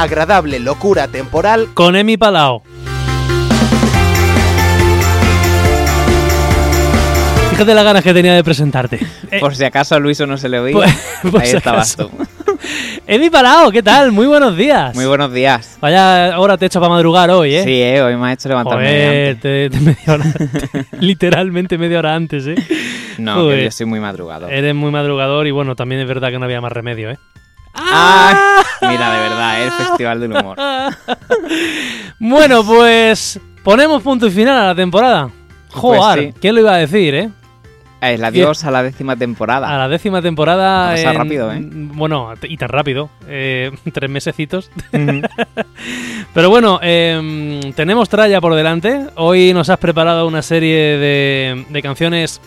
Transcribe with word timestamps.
agradable 0.00 0.58
locura 0.60 1.08
temporal 1.08 1.68
con 1.74 1.94
Emi 1.94 2.16
Palao. 2.16 2.62
Fíjate 7.50 7.74
las 7.74 7.84
ganas 7.84 8.02
que 8.02 8.14
tenía 8.14 8.34
de 8.34 8.42
presentarte. 8.42 8.98
Por 9.40 9.54
si 9.54 9.64
acaso 9.64 9.94
a 9.94 9.98
Luiso 9.98 10.26
no 10.26 10.38
se 10.38 10.48
le 10.48 10.58
oía, 10.58 10.86
pues, 11.30 11.42
ahí 11.42 11.56
estabas 11.56 11.96
tú. 11.96 12.10
Emi 13.06 13.28
Palao, 13.28 13.70
¿qué 13.70 13.82
tal? 13.82 14.10
Muy 14.10 14.26
buenos 14.26 14.56
días. 14.56 14.94
Muy 14.94 15.04
buenos 15.04 15.34
días. 15.34 15.76
Vaya 15.82 16.38
hora 16.38 16.56
te 16.56 16.64
he 16.64 16.68
hecho 16.68 16.80
para 16.80 16.94
madrugar 16.94 17.30
hoy, 17.30 17.56
¿eh? 17.56 17.64
Sí, 17.64 17.82
¿eh? 17.82 18.00
hoy 18.00 18.16
me 18.16 18.28
has 18.28 18.34
hecho 18.34 18.48
levantarme 18.48 19.36
media 19.42 20.14
hora, 20.14 20.24
literalmente 21.00 21.76
media 21.76 21.98
hora 21.98 22.14
antes, 22.14 22.46
¿eh? 22.46 22.54
No, 23.18 23.54
yo 23.54 23.70
soy 23.70 23.84
muy 23.84 24.00
madrugador. 24.00 24.50
Eres 24.50 24.74
muy 24.74 24.90
madrugador 24.90 25.46
y 25.46 25.50
bueno, 25.50 25.76
también 25.76 26.00
es 26.00 26.08
verdad 26.08 26.30
que 26.30 26.38
no 26.38 26.46
había 26.46 26.62
más 26.62 26.72
remedio, 26.72 27.10
¿eh? 27.10 27.18
¡Ah! 27.74 28.62
Mira, 28.82 29.12
de 29.12 29.18
verdad, 29.20 29.62
el 29.62 29.70
Festival 29.72 30.20
del 30.20 30.32
Humor. 30.32 30.56
bueno, 32.18 32.64
pues 32.64 33.40
ponemos 33.62 34.02
punto 34.02 34.26
y 34.26 34.30
final 34.30 34.58
a 34.58 34.66
la 34.68 34.74
temporada. 34.74 35.30
Pues 35.70 35.80
Joder, 35.80 36.34
¿quién 36.40 36.54
lo 36.54 36.60
iba 36.60 36.74
a 36.74 36.78
decir, 36.78 37.14
eh? 37.14 37.30
El 38.00 38.24
adiós 38.24 38.64
a 38.64 38.70
la 38.70 38.82
décima 38.82 39.14
temporada. 39.14 39.68
A 39.68 39.76
la 39.76 39.88
décima 39.88 40.22
temporada. 40.22 40.92
Pasa 40.92 41.12
rápido, 41.12 41.52
¿eh? 41.52 41.60
Bueno, 41.62 42.32
y 42.42 42.56
tan 42.56 42.70
rápido. 42.70 43.10
Eh, 43.28 43.70
tres 43.92 44.10
mesecitos. 44.10 44.70
Pero 46.34 46.48
bueno, 46.48 46.80
em, 46.82 47.72
tenemos 47.74 48.08
tralla 48.08 48.40
por 48.40 48.54
delante. 48.54 49.06
Hoy 49.16 49.52
nos 49.52 49.68
has 49.68 49.78
preparado 49.78 50.26
una 50.26 50.40
serie 50.40 50.96
de, 50.96 51.80
canciones 51.82 52.40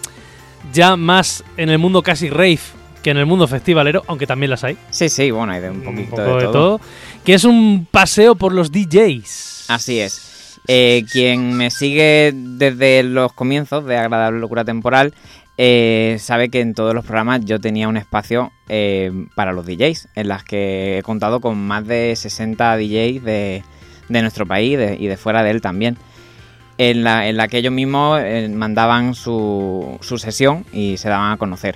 ya 0.71 0.95
más 0.95 1.43
en 1.57 1.69
el 1.69 1.77
mundo 1.77 2.01
casi 2.01 2.29
rave 2.29 2.59
que 3.03 3.11
en 3.11 3.17
el 3.17 3.25
mundo 3.25 3.47
festivalero, 3.47 4.03
aunque 4.07 4.25
también 4.25 4.49
las 4.49 4.63
hay. 4.63 4.77
Sí, 4.89 5.09
sí, 5.09 5.29
bueno, 5.29 5.53
hay 5.53 5.61
de 5.61 5.69
un 5.69 5.83
poquito 5.83 6.37
de, 6.37 6.45
todo. 6.45 6.81
Que 7.23 7.35
es 7.35 7.43
un 7.43 7.85
paseo 7.91 8.35
por 8.35 8.53
los 8.53 8.71
DJs. 8.71 9.65
Así 9.67 9.99
es. 9.99 10.59
Eh, 10.67 11.03
quien 11.11 11.53
me 11.53 11.69
sigue 11.69 12.31
desde 12.33 13.03
los 13.03 13.33
comienzos 13.33 13.85
de 13.85 13.97
Agradable 13.97 14.39
Locura 14.39 14.63
Temporal 14.63 15.13
eh, 15.57 16.15
sabe 16.21 16.47
que 16.47 16.61
en 16.61 16.73
todos 16.73 16.95
los 16.95 17.03
programas 17.03 17.43
yo 17.43 17.59
tenía 17.59 17.89
un 17.89 17.97
espacio 17.97 18.53
eh, 18.69 19.11
para 19.35 19.51
los 19.51 19.65
DJs, 19.65 20.07
en 20.15 20.29
las 20.29 20.45
que 20.45 20.97
he 20.97 21.03
contado 21.03 21.41
con 21.41 21.57
más 21.59 21.85
de 21.85 22.15
60 22.15 22.77
DJs 22.77 23.23
de, 23.23 23.63
nuestro 24.07 24.45
país 24.45 24.79
y 24.97 25.07
de 25.07 25.17
fuera 25.17 25.43
de 25.43 25.51
él 25.51 25.61
también. 25.61 25.97
En 26.77 27.03
la, 27.03 27.27
en 27.27 27.37
la 27.37 27.47
que 27.47 27.59
ellos 27.59 27.73
mismos 27.73 28.19
mandaban 28.49 29.13
su, 29.13 29.99
su, 30.01 30.17
sesión 30.17 30.65
y 30.73 30.97
se 30.97 31.07
daban 31.07 31.31
a 31.33 31.37
conocer. 31.37 31.75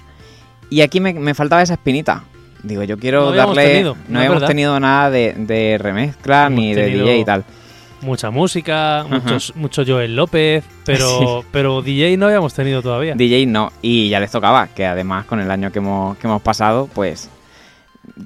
Y 0.70 0.82
aquí 0.82 1.00
me, 1.00 1.34
faltaba 1.34 1.62
esa 1.62 1.74
espinita. 1.74 2.24
Digo, 2.64 2.84
yo 2.84 2.98
quiero 2.98 3.32
darle. 3.32 3.84
no, 3.84 3.96
no 4.08 4.22
hemos 4.22 4.46
tenido 4.46 4.80
nada 4.80 5.10
de, 5.10 5.34
de 5.38 5.78
remezcla 5.78 6.50
ni 6.50 6.74
de 6.74 6.88
DJ 6.88 7.20
y 7.20 7.26
tal 7.26 7.46
mucha 8.02 8.32
música, 8.32 9.06
muchos, 9.10 9.56
mucho 9.56 9.84
Joel 9.86 10.16
López, 10.16 10.64
pero, 10.86 11.44
pero 11.52 11.82
DJ 11.82 12.18
no 12.18 12.28
habíamos 12.28 12.54
tenido 12.54 12.82
todavía. 12.82 13.16
DJ 13.16 13.46
no, 13.48 13.72
y 13.82 14.10
ya 14.10 14.20
les 14.20 14.32
tocaba, 14.32 14.68
que 14.68 14.86
además 14.86 15.26
con 15.26 15.40
el 15.40 15.50
año 15.52 15.72
que 15.72 15.80
hemos, 15.80 16.18
que 16.18 16.28
hemos 16.28 16.42
pasado, 16.42 16.90
pues 16.94 17.30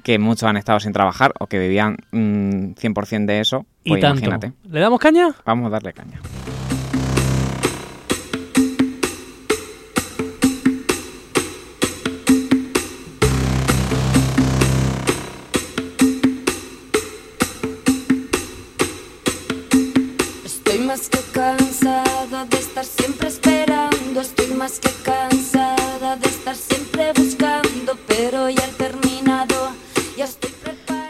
que 0.04 0.18
muchos 0.18 0.44
han 0.44 0.56
estado 0.56 0.80
sin 0.80 0.92
trabajar 0.92 1.32
o 1.38 1.46
que 1.46 1.58
vivían 1.58 1.96
100% 2.12 3.20
mm, 3.20 3.26
de 3.26 3.40
eso, 3.40 3.66
pues 3.84 4.02
y 4.02 4.06
imagínate. 4.06 4.52
¿Le 4.70 4.80
damos 4.80 5.00
caña? 5.00 5.34
Vamos 5.44 5.66
a 5.66 5.70
darle 5.70 5.92
caña. 5.92 6.20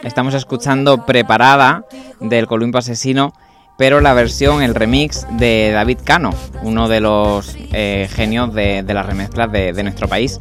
Estamos 0.03 0.35
escuchando 0.35 1.05
Preparada 1.07 1.85
del 2.19 2.45
Columpio 2.45 2.77
Asesino, 2.77 3.33
pero 3.77 4.01
la 4.01 4.13
versión, 4.13 4.61
el 4.61 4.75
remix 4.75 5.25
de 5.31 5.71
David 5.73 5.97
Cano, 6.03 6.29
uno 6.61 6.87
de 6.87 6.99
los 6.99 7.57
eh, 7.71 8.07
genios 8.11 8.53
de, 8.53 8.83
las 8.87 9.05
remezclas 9.07 9.51
de, 9.51 9.81
nuestro 9.81 10.07
país. 10.07 10.39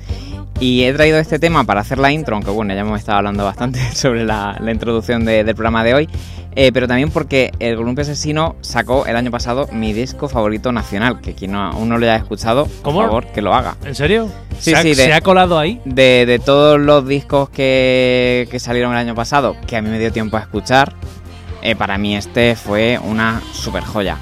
Y 0.61 0.85
he 0.85 0.93
traído 0.93 1.19
este 1.19 1.39
tema 1.39 1.65
para 1.65 1.81
hacer 1.81 1.99
la 1.99 2.13
intro, 2.13 2.37
aunque 2.37 2.51
bueno, 2.51 2.75
ya 2.75 2.81
hemos 2.81 3.01
estado 3.01 3.19
hablando 3.19 3.45
bastante 3.45 3.81
sobre 3.95 4.25
la, 4.25 4.59
introducción 4.71 5.25
del 5.25 5.47
programa 5.55 5.85
de 5.85 5.95
hoy. 5.95 6.09
Eh, 6.55 6.71
pero 6.73 6.87
también 6.87 7.11
porque 7.11 7.51
el 7.61 7.77
Columpio 7.77 8.03
Asesino 8.03 8.57
sacó 8.61 9.07
el 9.07 9.17
año 9.17 9.31
pasado 9.31 9.69
mi 9.73 9.95
disco 9.95 10.29
favorito 10.29 10.71
nacional, 10.71 11.21
que 11.21 11.35
quien 11.35 11.55
aún 11.55 11.89
no 11.89 11.97
lo 11.97 12.05
haya 12.05 12.17
escuchado, 12.17 12.67
por 12.83 12.95
favor, 12.95 13.27
que 13.29 13.41
lo 13.41 13.55
haga. 13.55 13.77
¿En 13.85 13.95
serio? 13.95 14.29
Sí, 14.59 14.75
¿Se 14.75 14.83
sí. 14.83 14.91
Ha, 14.91 14.95
¿Se 14.95 15.13
ha 15.15 15.21
colado 15.23 15.59
ahí? 15.59 15.81
De, 15.87 16.41
todos 16.45 16.79
los 16.79 17.07
discos 17.07 17.49
que, 17.49 18.47
salieron 18.59 18.93
el 18.93 18.99
año 18.99 19.15
pasado, 19.15 19.57
que 19.67 19.77
a 19.77 19.83
mí 19.83 19.89
me 19.89 19.99
dio 19.99 20.13
tiempo 20.13 20.37
a 20.37 20.41
escuchar, 20.41 20.93
eh, 21.63 21.75
para 21.75 21.97
mí 21.97 22.17
este 22.17 22.55
fue 22.55 22.99
una 23.03 23.41
super 23.53 23.83
joya. 23.83 24.19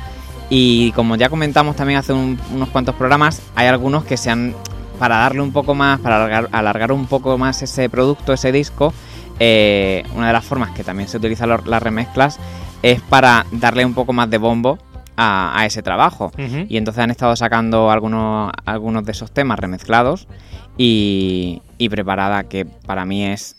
Y 0.51 0.93
como 0.93 1.17
ya 1.17 1.29
comentamos 1.29 1.77
también 1.77 1.99
hace 1.99 2.13
unos 2.13 2.69
cuantos 2.71 2.95
programas, 2.95 3.43
hay 3.55 3.67
algunos 3.67 4.05
que 4.05 4.17
se 4.17 4.31
han, 4.31 4.55
para 5.00 5.16
darle 5.16 5.41
un 5.41 5.50
poco 5.50 5.75
más, 5.75 5.99
para 5.99 6.16
alargar, 6.16 6.49
alargar 6.53 6.93
un 6.93 7.06
poco 7.06 7.38
más 7.38 7.62
ese 7.62 7.88
producto, 7.88 8.34
ese 8.34 8.53
disco, 8.53 8.93
eh, 9.38 10.05
una 10.15 10.27
de 10.27 10.34
las 10.34 10.44
formas 10.44 10.72
que 10.72 10.84
también 10.84 11.09
se 11.09 11.16
utilizan 11.16 11.49
las 11.49 11.83
remezclas 11.83 12.38
es 12.83 13.00
para 13.00 13.47
darle 13.50 13.87
un 13.87 13.94
poco 13.94 14.12
más 14.12 14.28
de 14.28 14.37
bombo 14.37 14.78
a, 15.16 15.65
ese 15.65 15.83
trabajo. 15.83 16.33
Y 16.69 16.77
entonces 16.77 17.03
han 17.03 17.10
estado 17.10 17.34
sacando 17.34 17.91
algunos, 17.91 18.53
algunos 18.66 19.05
de 19.05 19.12
esos 19.12 19.33
temas 19.33 19.59
remezclados 19.59 20.28
y, 20.77 21.62
preparada, 21.91 22.44
que 22.44 22.66
para 22.66 23.06
mí 23.06 23.25
es 23.25 23.56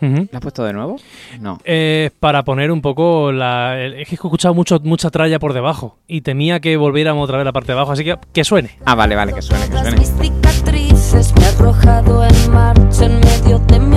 ¿La 0.00 0.38
has 0.38 0.40
puesto 0.40 0.64
de 0.64 0.72
nuevo? 0.72 0.96
No. 1.40 1.58
Eh, 1.64 2.10
para 2.20 2.44
poner 2.44 2.70
un 2.70 2.80
poco 2.80 3.32
la. 3.32 3.80
Es 3.80 4.08
que 4.08 4.14
he 4.14 4.14
escuchado 4.14 4.54
mucho, 4.54 4.80
mucha 4.82 5.10
tralla 5.10 5.38
por 5.38 5.52
debajo 5.52 5.98
y 6.06 6.22
temía 6.22 6.60
que 6.60 6.76
volviéramos 6.76 7.24
otra 7.24 7.38
vez 7.38 7.44
la 7.44 7.52
parte 7.52 7.68
de 7.68 7.78
abajo, 7.78 7.92
así 7.92 8.04
que 8.04 8.16
que 8.32 8.44
suene. 8.44 8.78
Ah, 8.84 8.94
vale, 8.94 9.14
vale, 9.14 9.32
que 9.32 9.42
suene, 9.42 9.66
que 9.68 9.78
suene. 9.78 9.96
me 11.38 11.46
arrojado 11.46 12.24
en 12.24 12.52
marcha 12.52 13.06
en 13.06 13.20
medio 13.20 13.58
de 13.58 13.80
mi 13.80 13.96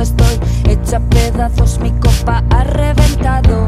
estoy 0.00 0.40
hecha 0.68 1.00
pedazos, 1.10 1.78
mi 1.80 1.90
copa 1.92 2.42
ha 2.50 2.64
reventado. 2.64 3.66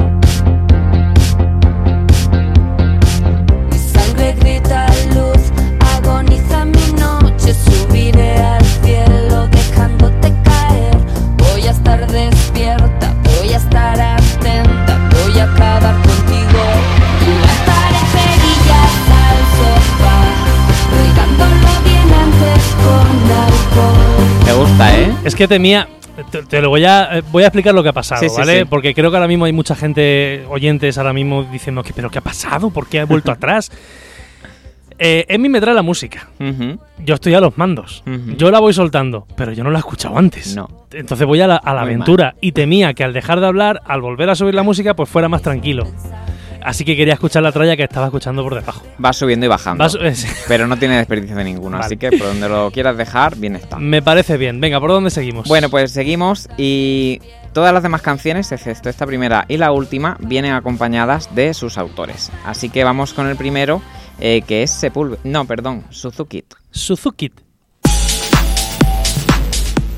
Es 25.25 25.35
que 25.35 25.47
temía, 25.47 25.89
te, 26.49 26.61
lo 26.61 26.69
voy 26.69 26.85
a, 26.85 27.19
eh, 27.19 27.23
voy 27.31 27.45
a 27.45 27.47
explicar 27.47 27.75
lo 27.75 27.83
que 27.83 27.89
ha 27.89 27.93
pasado, 27.93 28.27
¿vale? 28.37 28.67
Porque 28.67 28.95
creo 28.95 29.11
que 29.11 29.17
ahora 29.17 29.29
mismo 29.29 29.45
hay 29.45 29.53
mucha 29.53 29.75
gente, 29.75 30.45
oyentes 30.49 30.99
ahora 30.99 31.13
mismo 31.13 31.45
diciendo, 31.45 31.83
¿pero 31.95 32.11
qué 32.11 32.19
ha 32.19 32.23
pasado? 32.23 32.71
¿Por 32.71 32.89
qué 32.89 33.01
ha 33.01 33.05
vuelto 33.05 33.31
atrás? 33.33 33.71
Eh, 34.99 35.25
Emi 35.29 35.49
me 35.49 35.61
trae 35.61 35.75
la 35.75 35.83
música. 35.83 36.29
Yo 37.05 37.15
estoy 37.15 37.35
a 37.35 37.41
los 37.41 37.57
mandos. 37.59 38.05
Yo 38.37 38.51
la 38.51 38.61
voy 38.61 38.73
soltando, 38.73 39.27
pero 39.37 39.53
yo 39.53 39.65
no 39.65 39.71
la 39.71 39.79
he 39.79 39.81
escuchado 39.81 40.17
antes. 40.19 40.55
No. 40.55 40.69
Entonces 40.93 41.27
voy 41.27 41.41
a 41.41 41.47
la, 41.47 41.57
aventura 41.57 42.35
y 42.41 42.53
temía 42.53 42.95
que 42.95 43.03
al 43.03 43.13
dejar 43.13 43.41
de 43.41 43.47
hablar, 43.47 43.81
al 43.87 44.01
volver 44.01 44.31
a 44.31 44.35
subir 44.35 44.55
la 44.55 44.63
música, 44.63 44.95
pues 44.95 45.09
fuera 45.09 45.29
más 45.29 45.43
tranquilo. 45.43 45.89
Así 46.65 46.85
que 46.85 46.97
quería 46.97 47.15
escuchar 47.15 47.43
la 47.43 47.53
tralla 47.53 47.77
que 47.77 47.85
estaba 47.85 48.07
escuchando 48.07 48.43
por 48.43 48.55
debajo. 48.55 48.83
Va 49.03 49.13
subiendo 49.13 49.47
y 49.47 49.49
bajando. 49.49 49.87
pero 50.49 50.67
no 50.67 50.77
tiene 50.77 50.97
desperdicio 50.97 51.37
de 51.37 51.45
ninguno. 51.45 51.79
Así 51.79 51.97
que 51.97 52.11
por 52.11 52.29
donde 52.29 52.49
lo 52.49 52.71
quieras 52.71 52.97
dejar, 52.97 53.37
bien 53.37 53.57
está. 53.57 53.79
Me 53.79 54.03
parece 54.03 54.37
bien. 54.37 54.61
Venga, 54.61 54.81
¿por 54.81 54.91
dónde 54.91 55.11
seguimos? 55.11 55.49
Bueno, 55.49 55.69
pues 55.69 55.93
seguimos 55.93 56.49
y 56.57 57.21
todas 57.53 57.73
las 57.73 57.83
demás 57.83 58.03
canciones, 58.03 58.51
excepto 58.53 58.89
esta 58.89 59.07
primera 59.07 59.45
y 59.49 59.57
la 59.57 59.73
última, 59.73 60.17
vienen 60.21 60.53
acompañadas 60.53 61.35
de 61.35 61.55
sus 61.55 61.79
autores. 61.79 62.31
Así 62.45 62.69
que 62.69 62.85
vamos 62.85 63.13
con 63.13 63.27
el 63.27 63.37
primero, 63.37 63.83
eh, 64.21 64.43
que 64.47 64.63
es 64.63 64.71
Sepulveda. 64.71 65.21
No, 65.25 65.45
perdón, 65.45 65.85
Suzuki. 65.91 66.45
Suzuki. 66.71 67.33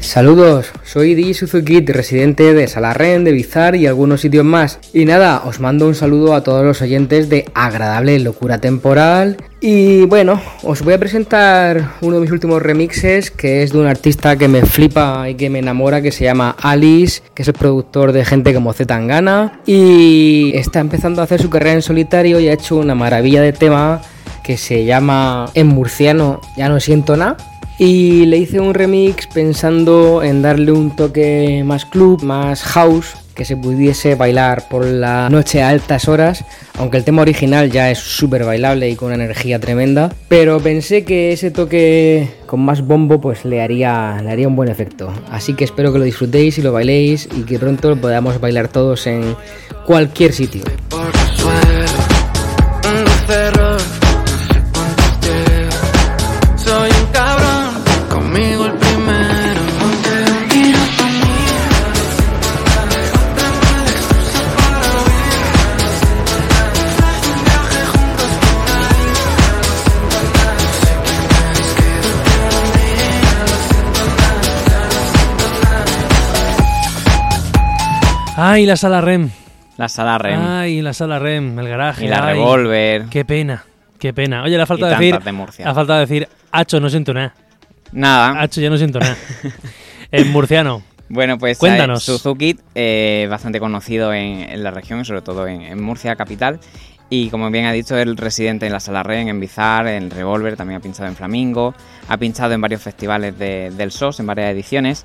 Saludos, 0.05 0.71
soy 0.85 1.15
Di 1.15 1.33
Suzuki, 1.33 1.81
residente 1.81 2.53
de 2.53 2.69
Salarren, 2.69 3.25
de 3.25 3.33
Bizar 3.33 3.75
y 3.75 3.87
algunos 3.87 4.21
sitios 4.21 4.45
más. 4.45 4.79
Y 4.93 5.07
nada, 5.07 5.43
os 5.45 5.61
mando 5.61 5.89
un 5.89 5.95
saludo 5.95 6.35
a 6.35 6.45
todos 6.45 6.65
los 6.65 6.83
oyentes 6.83 7.31
de 7.31 7.47
Agradable 7.55 8.21
Locura 8.21 8.59
Temporal. 8.59 9.39
Y 9.61 10.05
bueno, 10.05 10.41
os 10.63 10.83
voy 10.83 10.95
a 10.95 10.99
presentar 10.99 11.95
uno 12.03 12.17
de 12.17 12.21
mis 12.21 12.31
últimos 12.31 12.63
remixes, 12.63 13.31
que 13.31 13.63
es 13.63 13.73
de 13.73 13.79
un 13.79 13.87
artista 13.87 14.37
que 14.37 14.47
me 14.47 14.63
flipa 14.67 15.29
y 15.29 15.35
que 15.37 15.51
me 15.51 15.61
enamora, 15.61 16.03
que 16.03 16.13
se 16.13 16.25
llama 16.25 16.55
Alice, 16.61 17.23
que 17.35 17.43
es 17.43 17.49
el 17.49 17.55
productor 17.55 18.13
de 18.13 18.27
gente 18.27 18.55
como 18.55 18.75
Zetangana. 18.75 19.59
Y 19.67 20.53
está 20.55 20.81
empezando 20.81 21.23
a 21.23 21.25
hacer 21.25 21.41
su 21.41 21.49
carrera 21.49 21.73
en 21.73 21.83
solitario 21.83 22.39
y 22.39 22.49
ha 22.49 22.53
hecho 22.53 22.77
una 22.77 22.95
maravilla 22.95 23.41
de 23.41 23.55
tema 23.55 24.03
que 24.45 24.59
se 24.59 24.85
llama 24.85 25.51
En 25.55 25.67
murciano 25.67 26.43
ya 26.59 26.69
no 26.69 26.79
siento 26.79 27.17
nada 27.17 27.39
y 27.79 28.27
le 28.27 28.39
hice 28.39 28.61
un 28.61 28.75
remix 28.75 29.27
pensando 29.27 30.23
en 30.23 30.43
darle 30.43 30.73
un 30.73 30.95
toque 30.95 31.63
más 31.65 31.85
club, 31.85 32.23
más 32.23 32.63
house, 32.63 33.15
que 33.35 33.45
se 33.45 33.57
pudiese 33.57 34.15
bailar 34.15 34.69
por 34.69 34.85
la 34.85 35.29
noche 35.29 35.63
a 35.63 35.69
altas 35.69 36.09
horas, 36.09 36.45
aunque 36.79 36.97
el 36.97 37.05
tema 37.05 37.23
original 37.23 37.71
ya 37.71 37.91
es 37.91 37.99
súper 37.99 38.45
bailable 38.45 38.89
y 38.89 38.97
con 38.97 39.13
una 39.13 39.17
energía 39.17 39.59
tremenda, 39.59 40.13
pero 40.29 40.61
pensé 40.61 41.05
que 41.05 41.33
ese 41.33 41.51
toque 41.51 42.29
con 42.47 42.61
más 42.61 42.83
bombo 42.83 43.21
pues 43.21 43.45
le 43.45 43.61
haría, 43.61 44.21
le 44.23 44.31
haría 44.31 44.49
un 44.49 44.57
buen 44.57 44.69
efecto. 44.69 45.13
Así 45.31 45.55
que 45.55 45.65
espero 45.65 45.93
que 45.93 45.99
lo 45.99 46.05
disfrutéis 46.05 46.59
y 46.59 46.63
lo 46.63 46.73
bailéis 46.73 47.29
y 47.37 47.43
que 47.43 47.59
pronto 47.59 47.97
podamos 47.97 48.41
bailar 48.41 48.69
todos 48.69 49.07
en 49.07 49.37
cualquier 49.85 50.33
sitio. 50.33 50.63
Ay, 78.37 78.67
la 78.67 78.77
sala 78.77 79.01
REM. 79.01 79.31
La 79.77 79.89
sala 79.89 80.19
REM. 80.19 80.41
Ay, 80.41 80.83
la 80.83 80.93
sala 80.93 81.19
REM, 81.19 81.59
el 81.59 81.69
garaje. 81.69 82.05
y 82.05 82.09
la 82.09 82.27
ay. 82.27 82.35
Revolver. 82.35 83.05
Qué 83.11 83.25
pena, 83.25 83.65
qué 83.99 84.13
pena. 84.13 84.43
Oye, 84.43 84.57
y 84.61 84.67
falta 84.67 84.87
tantas 84.89 84.99
decir. 84.99 85.19
de 85.21 85.33
Murcia. 85.33 85.69
Ha 85.71 85.75
falta 85.75 85.99
decir, 85.99 86.29
Hacho, 86.53 86.81
no 86.81 86.89
siento 86.91 87.13
nada. 87.15 87.35
Nada. 87.93 88.41
Hacho, 88.41 88.61
ya 88.61 88.71
no 88.71 88.77
siento 88.77 88.99
nada. 88.99 89.17
en 90.11 90.33
murciano. 90.33 90.83
Bueno, 91.09 91.39
pues 91.39 91.59
Cuéntanos. 91.59 92.03
eh, 92.09 92.13
Suzuki, 92.13 92.57
eh, 92.75 93.27
bastante 93.31 93.61
conocido 93.61 94.13
en, 94.13 94.41
en 94.51 94.63
la 94.65 94.71
región, 94.71 95.05
sobre 95.05 95.23
todo 95.23 95.47
en, 95.47 95.63
en 95.63 95.83
Murcia 95.83 96.17
capital. 96.17 96.59
Y 97.11 97.29
como 97.29 97.51
bien 97.51 97.67
ha 97.67 97.73
dicho, 97.73 97.97
el 97.97 98.17
residente 98.17 98.67
en 98.67 98.73
la 98.73 98.81
Sala 98.81 99.03
Ren, 99.03 99.29
en 99.29 99.39
Bizar, 99.39 99.87
en 99.87 100.11
Revolver, 100.11 100.57
también 100.57 100.79
ha 100.79 100.83
pinchado 100.83 101.07
en 101.09 101.15
Flamingo, 101.15 101.75
ha 102.09 102.17
pinchado 102.17 102.55
en 102.55 102.61
varios 102.61 102.81
festivales 102.83 103.39
de- 103.39 103.71
del 103.71 103.93
SOS, 103.93 104.21
en 104.21 104.27
varias 104.27 104.51
ediciones. 104.51 105.05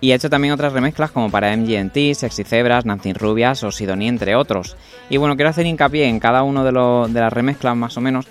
Y 0.00 0.12
ha 0.12 0.14
hecho 0.14 0.30
también 0.30 0.54
otras 0.54 0.72
remezclas 0.72 1.10
como 1.10 1.30
para 1.30 1.54
MGMT, 1.56 2.14
Sexy 2.14 2.44
Zebras, 2.44 2.86
Nancy 2.86 3.12
Rubias 3.12 3.62
o 3.64 3.70
Sidonie, 3.70 4.08
entre 4.08 4.34
otros. 4.34 4.76
Y 5.10 5.18
bueno, 5.18 5.36
quiero 5.36 5.50
hacer 5.50 5.66
hincapié 5.66 6.06
en 6.06 6.20
cada 6.20 6.42
uno 6.42 6.64
de, 6.64 6.72
de 7.12 7.20
las 7.20 7.32
remezclas 7.32 7.76
más 7.76 7.96
o 7.96 8.00
menos 8.00 8.26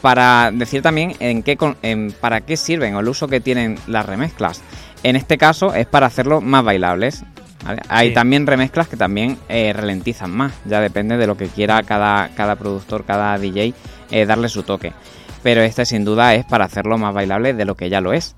para 0.00 0.50
decir 0.52 0.82
también 0.82 1.14
en 1.20 1.42
qué 1.42 1.58
en 1.82 2.12
para 2.12 2.40
qué 2.42 2.56
sirven 2.56 2.94
o 2.94 3.00
el 3.00 3.08
uso 3.08 3.28
que 3.28 3.40
tienen 3.40 3.78
las 3.86 4.06
remezclas. 4.06 4.62
En 5.02 5.16
este 5.16 5.36
caso 5.38 5.74
es 5.74 5.86
para 5.86 6.06
hacerlo 6.06 6.40
más 6.40 6.64
bailables. 6.64 7.24
¿vale? 7.64 7.82
Hay 7.88 8.08
Sí. 8.08 8.14
también 8.14 8.46
remezclas 8.46 8.88
que 8.88 8.96
también 8.96 9.36
eh, 9.48 9.72
ralentizan 9.74 10.30
más. 10.30 10.52
Ya 10.64 10.80
depende 10.80 11.16
de 11.16 11.26
lo 11.26 11.36
que 11.36 11.48
quiera 11.48 11.82
cada, 11.82 12.28
cada 12.36 12.56
productor, 12.56 13.04
cada 13.04 13.36
DJ 13.38 13.74
eh, 14.10 14.26
darle 14.26 14.48
su 14.48 14.62
toque. 14.62 14.92
Pero 15.42 15.60
este 15.62 15.84
sin 15.84 16.04
duda 16.04 16.34
es 16.34 16.44
para 16.46 16.64
hacerlo 16.64 16.96
más 16.98 17.12
bailable 17.14 17.52
de 17.54 17.64
lo 17.64 17.74
que 17.74 17.90
ya 17.90 18.00
lo 18.00 18.12
es. 18.12 18.34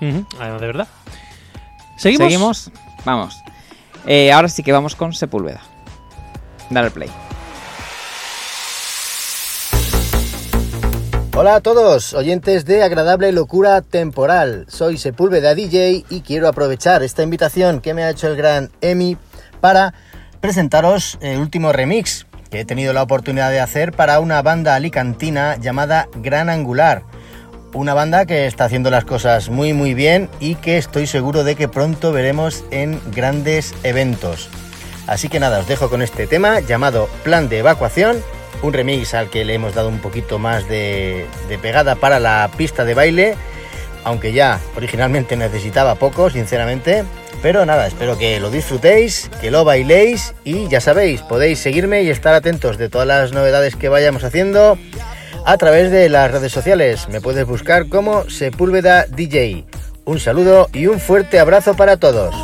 Ujú, 0.00 0.26
ah, 0.40 0.48
de 0.58 0.66
verdad. 0.66 0.88
¿Seguimos? 1.96 2.26
¿Seguimos? 2.26 2.70
Vamos. 3.04 3.42
Eh, 4.06 4.32
ahora 4.32 4.48
sí 4.48 4.62
que 4.62 4.72
vamos 4.72 4.94
con 4.94 5.12
Sepúlveda. 5.12 5.60
Dale 6.70 6.86
al 6.86 6.92
play. 6.92 7.10
Hola 11.36 11.56
a 11.56 11.60
todos, 11.60 12.14
oyentes 12.14 12.64
de 12.64 12.84
Agradable 12.84 13.32
Locura 13.32 13.82
Temporal. 13.82 14.66
Soy 14.68 14.98
Sepúlveda 14.98 15.56
DJ 15.56 16.04
y 16.08 16.20
quiero 16.20 16.46
aprovechar 16.46 17.02
esta 17.02 17.24
invitación 17.24 17.80
que 17.80 17.92
me 17.92 18.04
ha 18.04 18.10
hecho 18.10 18.28
el 18.28 18.36
gran 18.36 18.70
Emi 18.80 19.16
para 19.60 19.94
presentaros 20.40 21.18
el 21.20 21.40
último 21.40 21.72
remix 21.72 22.26
que 22.50 22.60
he 22.60 22.64
tenido 22.64 22.92
la 22.92 23.02
oportunidad 23.02 23.50
de 23.50 23.58
hacer 23.58 23.90
para 23.90 24.20
una 24.20 24.40
banda 24.42 24.76
alicantina 24.76 25.56
llamada 25.56 26.06
Gran 26.14 26.48
Angular. 26.48 27.02
Una 27.74 27.92
banda 27.92 28.24
que 28.24 28.46
está 28.46 28.66
haciendo 28.66 28.88
las 28.88 29.04
cosas 29.04 29.50
muy 29.50 29.72
muy 29.72 29.94
bien 29.94 30.30
y 30.38 30.54
que 30.54 30.78
estoy 30.78 31.08
seguro 31.08 31.42
de 31.42 31.56
que 31.56 31.66
pronto 31.66 32.12
veremos 32.12 32.64
en 32.70 33.00
grandes 33.10 33.74
eventos. 33.82 34.48
Así 35.08 35.28
que 35.28 35.40
nada, 35.40 35.58
os 35.58 35.66
dejo 35.66 35.90
con 35.90 36.00
este 36.00 36.28
tema 36.28 36.60
llamado 36.60 37.08
Plan 37.24 37.48
de 37.48 37.58
Evacuación, 37.58 38.22
un 38.62 38.72
remix 38.72 39.12
al 39.14 39.28
que 39.28 39.44
le 39.44 39.54
hemos 39.54 39.74
dado 39.74 39.88
un 39.88 39.98
poquito 39.98 40.38
más 40.38 40.68
de, 40.68 41.26
pegada 41.60 41.96
para 41.96 42.20
la 42.20 42.48
pista 42.56 42.84
de 42.84 42.94
baile, 42.94 43.34
aunque 44.04 44.32
ya 44.32 44.60
originalmente 44.76 45.36
necesitaba 45.36 45.96
poco, 45.96 46.30
sinceramente. 46.30 47.02
Pero 47.42 47.66
nada, 47.66 47.88
espero 47.88 48.16
que 48.16 48.38
lo 48.38 48.50
disfrutéis, 48.50 49.28
que 49.40 49.50
lo 49.50 49.64
bailéis 49.64 50.32
y 50.44 50.68
ya 50.68 50.80
sabéis, 50.80 51.22
podéis 51.22 51.58
seguirme 51.58 52.04
y 52.04 52.10
estar 52.10 52.34
atentos 52.34 52.78
de 52.78 52.88
todas 52.88 53.08
las 53.08 53.32
novedades 53.32 53.74
que 53.74 53.88
vayamos 53.88 54.22
haciendo 54.22 54.78
a 55.44 55.56
través 55.58 55.90
de 55.90 56.08
las 56.08 56.30
redes 56.30 56.52
sociales. 56.52 57.08
Me 57.08 57.20
puedes 57.20 57.46
buscar 57.46 57.88
como 57.88 58.28
Sepúlveda 58.28 59.06
DJ. 59.06 59.64
Un 60.04 60.18
saludo 60.18 60.68
y 60.72 60.86
un 60.86 61.00
fuerte 61.00 61.38
abrazo 61.38 61.74
para 61.74 61.96
todos. 61.96 62.34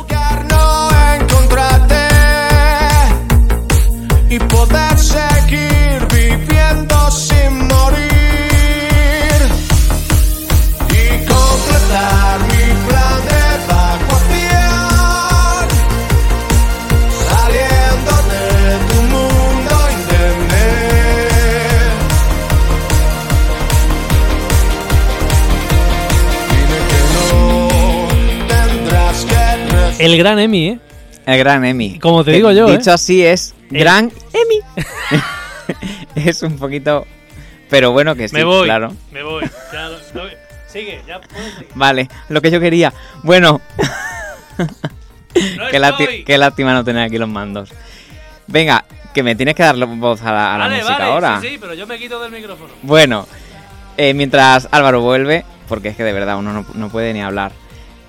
El 30.11 30.17
gran 30.17 30.39
Emi, 30.39 30.67
¿eh? 30.67 30.79
El 31.25 31.39
gran 31.39 31.63
Emi. 31.65 31.99
Como 31.99 32.23
te 32.23 32.31
Que 32.31 32.37
digo 32.37 32.51
yo, 32.51 32.67
¿eh? 32.67 32.77
Dicho 32.77 32.91
así 32.91 33.23
es 33.23 33.53
gran 33.69 34.11
Emi. 34.33 34.59
es 36.15 36.41
un 36.43 36.57
poquito... 36.57 37.05
Pero 37.69 37.93
bueno 37.93 38.15
que 38.15 38.27
sí, 38.27 38.35
me 38.35 38.43
voy. 38.43 38.65
claro. 38.65 38.93
Me 39.11 39.23
voy. 39.23 39.49
Ya 39.71 39.87
lo- 39.87 39.97
sigue, 40.67 41.01
ya 41.07 41.21
puedes 41.21 41.53
seguir. 41.53 41.69
Vale, 41.73 42.09
lo 42.27 42.41
que 42.41 42.51
yo 42.51 42.59
quería. 42.59 42.93
Bueno, 43.23 43.61
No 44.57 45.67
qué, 46.25 46.37
lástima 46.37 46.73
no 46.73 46.83
tener 46.83 47.03
aquí 47.03 47.17
los 47.17 47.29
mandos. 47.29 47.69
Venga, 48.47 48.83
que 49.13 49.23
me 49.23 49.35
tienes 49.35 49.55
que 49.55 49.63
dar 49.63 49.77
voz 49.77 50.21
a 50.21 50.33
la, 50.33 50.55
a 50.55 50.57
la 50.57 50.67
música 50.67 50.91
vale, 50.97 51.03
ahora. 51.05 51.39
Sí, 51.41 51.47
sí, 51.47 51.57
pero 51.61 51.73
yo 51.73 51.87
me 51.87 51.97
quito 51.97 52.19
del 52.21 52.31
micrófono. 52.33 52.73
Bueno, 52.81 53.25
eh, 53.95 54.13
mientras 54.13 54.67
Álvaro 54.71 54.99
vuelve, 54.99 55.45
porque 55.69 55.87
es 55.89 55.95
que 55.95 56.03
de 56.03 56.11
verdad 56.11 56.37
uno 56.37 56.51
no, 56.51 56.65
no 56.73 56.89
puede 56.89 57.13
ni 57.13 57.21
hablar. 57.21 57.53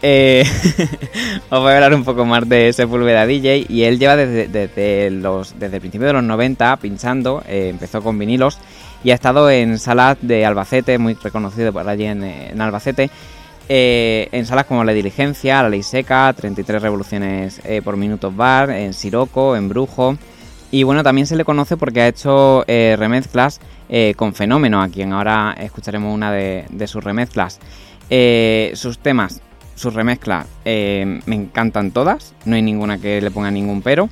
Eh, 0.03 0.45
os 1.51 1.61
voy 1.61 1.71
a 1.71 1.77
hablar 1.77 1.95
un 1.95 2.03
poco 2.03 2.25
más 2.25 2.49
de 2.49 2.73
Sepúlveda 2.73 3.25
DJ 3.25 3.67
y 3.69 3.85
él 3.85 4.01
lleva 4.01 4.17
desde, 4.17 4.49
desde 4.49 5.11
los, 5.11 5.59
desde 5.59 5.77
el 5.77 5.81
principio 5.81 6.09
de 6.09 6.15
los 6.15 6.25
90 6.25 6.77
pinchando, 6.79 7.43
eh, 7.47 7.69
empezó 7.69 8.03
con 8.03 8.19
vinilos 8.19 8.59
y 9.05 9.13
ha 9.13 9.15
estado 9.15 9.49
en 9.49 9.79
salas 9.79 10.19
de 10.21 10.45
Albacete, 10.45 10.99
muy 10.99 11.15
reconocido 11.15 11.73
por 11.73 11.89
allí 11.89 12.05
en, 12.05 12.25
en 12.25 12.61
Albacete, 12.61 13.11
eh, 13.69 14.29
en 14.33 14.45
salas 14.45 14.67
como 14.67 14.83
La 14.83 14.93
Diligencia, 14.93 15.63
La 15.63 15.69
Ley 15.69 15.85
Seca, 15.85 16.33
33 16.33 16.83
Revoluciones 16.83 17.61
eh, 17.65 17.81
por 17.81 17.97
Minutos 17.97 18.35
Bar, 18.35 18.71
en 18.71 18.95
Siroco, 18.95 19.55
en 19.55 19.69
Brujo. 19.69 20.17
Y 20.73 20.83
bueno, 20.83 21.05
también 21.05 21.29
se 21.29 21.37
le 21.37 21.45
conoce 21.45 21.77
porque 21.77 22.01
ha 22.01 22.09
hecho 22.09 22.65
remezclas 22.67 23.61
con 24.17 24.33
Fenómeno, 24.33 24.81
a 24.81 24.89
quien 24.89 25.13
ahora 25.13 25.55
escucharemos 25.61 26.15
una 26.15 26.33
de, 26.33 26.87
sus 26.87 27.05
remezclas. 27.05 27.61
Sus 28.73 28.99
temas, 28.99 29.43
sus 29.83 29.95
remezclas, 29.95 30.47
eh, 30.65 31.21
me 31.27 31.35
encantan 31.35 31.91
todas, 31.91 32.33
no 32.45 32.57
hay 32.57 32.63
ninguna 32.63 32.99
que 32.99 33.21
le 33.21 33.31
ponga 33.31 33.51
ningún 33.51 33.83
pero. 33.83 34.09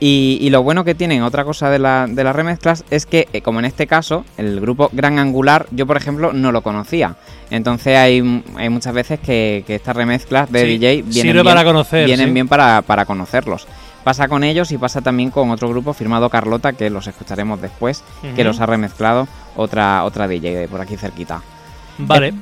Y, 0.00 0.38
y 0.40 0.50
lo 0.50 0.62
bueno 0.62 0.84
que 0.84 0.94
tienen, 0.94 1.22
otra 1.24 1.44
cosa 1.44 1.70
de, 1.70 1.80
la- 1.80 2.06
de 2.08 2.22
las 2.22 2.36
remezclas, 2.36 2.84
es 2.88 3.04
que, 3.04 3.26
eh, 3.32 3.40
como 3.42 3.58
en 3.58 3.64
este 3.64 3.88
caso, 3.88 4.24
el 4.36 4.60
grupo 4.60 4.90
Gran 4.92 5.18
Angular, 5.18 5.66
yo 5.72 5.88
por 5.88 5.96
ejemplo 5.96 6.32
no 6.32 6.52
lo 6.52 6.62
conocía. 6.62 7.16
Entonces 7.50 7.96
hay, 7.98 8.44
hay 8.56 8.68
muchas 8.68 8.94
veces 8.94 9.18
que, 9.18 9.64
que 9.66 9.74
estas 9.74 9.96
remezclas 9.96 10.52
de 10.52 10.60
Sí, 10.60 10.66
DJ 10.78 10.92
vienen, 11.02 11.12
sirve 11.12 11.32
bien, 11.32 11.44
para 11.46 11.64
conocer, 11.64 12.06
vienen 12.06 12.28
sí. 12.28 12.32
bien 12.32 12.46
para, 12.46 12.82
para 12.82 13.06
conocerlos. 13.06 13.66
Pasa 14.04 14.28
con 14.28 14.44
ellos 14.44 14.70
y 14.70 14.78
pasa 14.78 15.00
también 15.00 15.30
con 15.32 15.50
otro 15.50 15.68
grupo 15.68 15.92
firmado 15.92 16.30
Carlota, 16.30 16.72
que 16.74 16.88
los 16.90 17.08
escucharemos 17.08 17.60
después, 17.60 18.04
que 18.36 18.44
los 18.44 18.60
ha 18.60 18.66
remezclado 18.66 19.26
otra, 19.56 20.04
otra 20.04 20.28
DJ 20.28 20.56
de 20.60 20.68
por 20.68 20.80
aquí 20.80 20.96
cerquita. 20.96 21.42
Vale, 21.98 22.32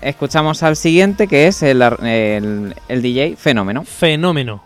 Escuchamos 0.00 0.62
al 0.62 0.76
siguiente, 0.76 1.26
que 1.26 1.48
es 1.48 1.62
el, 1.62 1.82
el, 1.82 2.74
el 2.88 3.02
DJ 3.02 3.36
Fenómeno. 3.36 3.84
fenómeno. 3.84 4.62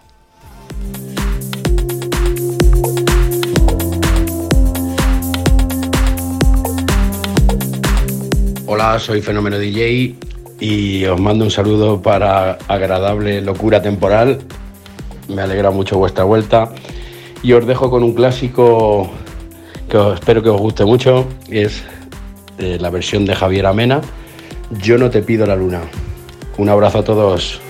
Hola, 8.66 8.98
soy 8.98 9.20
Fenómeno 9.20 9.58
DJ 9.58 10.16
y 10.60 11.04
os 11.04 11.20
mando 11.20 11.44
un 11.44 11.50
saludo 11.50 12.00
para 12.00 12.52
agradable 12.68 13.40
locura 13.40 13.82
temporal. 13.82 14.38
Me 15.28 15.42
alegra 15.42 15.70
mucho 15.70 15.98
vuestra 15.98 16.24
vuelta 16.24 16.72
y 17.42 17.52
os 17.52 17.66
dejo 17.66 17.90
con 17.90 18.02
un 18.02 18.14
clásico 18.14 19.10
que 19.88 19.96
os- 19.96 20.14
espero 20.14 20.42
que 20.42 20.48
os 20.48 20.60
guste 20.60 20.84
mucho 20.84 21.26
y 21.48 21.58
es 21.58 21.82
eh, 22.58 22.78
la 22.80 22.90
versión 22.90 23.24
de 23.26 23.34
Javier 23.34 23.66
Amena. 23.66 24.00
Yo 24.80 24.96
no 24.96 25.10
te 25.10 25.22
pido 25.22 25.46
la 25.46 25.56
luna. 25.56 25.82
Un 26.56 26.68
abrazo 26.68 26.98
a 26.98 27.04
todos. 27.04 27.60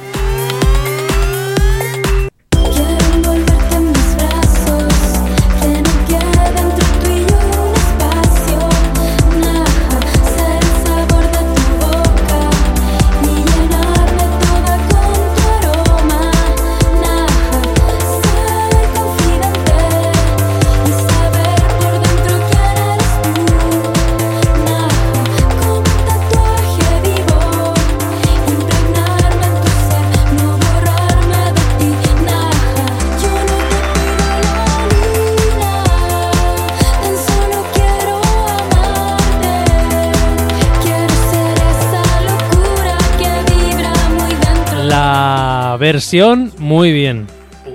Versión, 46.12 46.52
muy 46.58 46.92
bien. 46.92 47.26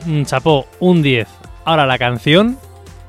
Un 0.06 0.24
chapó, 0.24 0.68
un 0.80 1.02
10. 1.02 1.28
Ahora 1.66 1.88
la 1.88 1.98
canción 1.98 2.60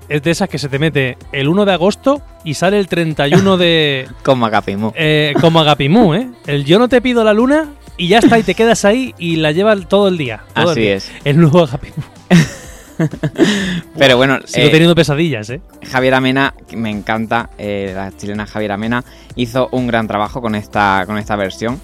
es 0.09 0.23
de 0.23 0.31
esas 0.31 0.49
que 0.49 0.59
se 0.59 0.71
te 0.71 0.79
mete 0.79 1.19
el 1.33 1.49
1 1.49 1.67
de 1.67 1.73
agosto 1.75 2.23
y 2.45 2.55
sale 2.55 2.79
el 2.79 2.89
31 2.89 3.59
de... 3.59 4.09
Como 4.23 4.47
Agapimu. 4.47 4.93
eh, 4.95 5.35
como 5.39 5.61
Agapimú, 5.61 6.15
¿eh? 6.15 6.31
El 6.47 6.65
yo 6.65 6.79
no 6.79 6.89
te 6.89 7.03
pido 7.03 7.25
la 7.25 7.35
luna 7.35 7.67
y 7.99 8.09
ya 8.09 8.21
está, 8.21 8.39
y 8.39 8.43
te 8.43 8.55
quedas 8.55 8.87
ahí 8.87 9.15
y 9.19 9.37
la 9.37 9.53
llevas 9.53 9.87
todo 9.87 10.09
el 10.09 10.17
día. 10.17 10.45
todo 10.55 10.65
el 10.65 10.71
Así 10.71 10.81
día. 10.81 10.95
es. 10.95 11.13
El 11.25 11.39
nuevo 11.39 11.65
Agapimú. 11.65 12.03
Pero 13.99 14.17
bueno, 14.17 14.39
Sigo 14.47 14.69
eh, 14.69 14.71
teniendo 14.71 14.95
pesadillas, 14.95 15.51
¿eh? 15.51 15.61
Javier 15.93 16.15
Amena, 16.15 16.55
que 16.67 16.79
me 16.79 16.91
encanta, 16.91 17.51
eh, 17.59 17.93
la 17.95 18.17
chilena 18.17 18.47
Javier 18.47 18.73
Amena, 18.73 19.05
hizo 19.37 19.69
un 19.73 19.89
gran 19.89 20.07
trabajo 20.09 20.41
con 20.41 20.55
esta, 20.55 21.03
con 21.07 21.19
esta 21.19 21.37
versión. 21.37 21.79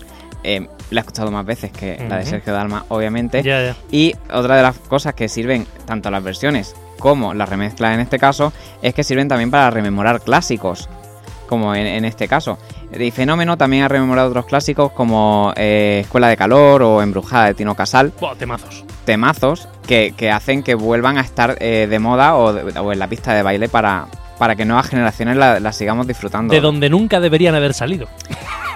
Eh, 0.45 0.67
la 0.91 1.00
he 1.00 1.03
escuchado 1.03 1.31
más 1.31 1.45
veces 1.47 1.73
que 1.73 1.97
la 2.09 2.19
de. 2.19 2.26
Sergio 2.26 2.53
Dalma, 2.53 2.85
obviamente. 2.88 3.43
Y 3.91 4.14
otra 4.33 4.57
de 4.57 4.62
las 4.62 4.79
cosas 4.79 5.14
que 5.14 5.29
sirven 5.29 5.67
tanto 5.87 6.11
las 6.11 6.23
versiones 6.23 6.75
como 6.99 7.35
las 7.35 7.49
remezclas 7.49 7.95
en 7.95 8.00
este 8.00 8.19
caso 8.19 8.53
es 8.83 8.95
que 8.95 9.03
sirven 9.05 9.29
también 9.29 9.50
para 9.50 9.69
rememorar 9.71 10.21
clásicos, 10.23 10.88
como 11.49 11.75
en, 11.75 11.87
en 11.87 12.05
este 12.05 12.29
caso. 12.29 12.59
Y 12.99 13.11
Fenómeno 13.11 13.57
también 13.59 13.83
ha 13.83 13.88
rememorado 13.88 14.29
otros 14.29 14.47
clásicos 14.47 14.93
como 14.93 15.53
eh, 15.57 16.00
Escuela 16.05 16.29
de 16.29 16.37
Calor 16.37 16.83
o 16.83 17.03
Embrujada 17.03 17.47
de 17.47 17.55
Tino 17.55 17.75
Casal, 17.75 18.12
Buah, 18.21 18.37
temazos. 18.37 18.85
temazos 19.05 19.69
que, 19.87 20.14
que 20.17 20.31
hacen 20.31 20.62
que 20.62 20.75
vuelvan 20.76 21.19
a 21.19 21.23
estar 21.23 21.57
eh, 21.61 21.88
de 21.91 21.99
moda 21.99 22.37
o, 22.37 22.53
de- 22.53 22.79
o 22.79 22.93
en 22.93 22.99
la 23.00 23.09
pista 23.09 23.35
de 23.35 23.43
baile 23.43 23.69
para, 23.69 24.07
para 24.38 24.55
que 24.55 24.64
nuevas 24.64 24.87
generaciones 24.88 25.37
la, 25.37 25.59
la 25.59 25.73
sigamos 25.73 26.07
disfrutando. 26.07 26.55
De 26.55 26.61
donde 26.61 26.88
nunca 26.88 27.19
deberían 27.19 27.55
haber 27.57 27.75
salido. 27.75 28.07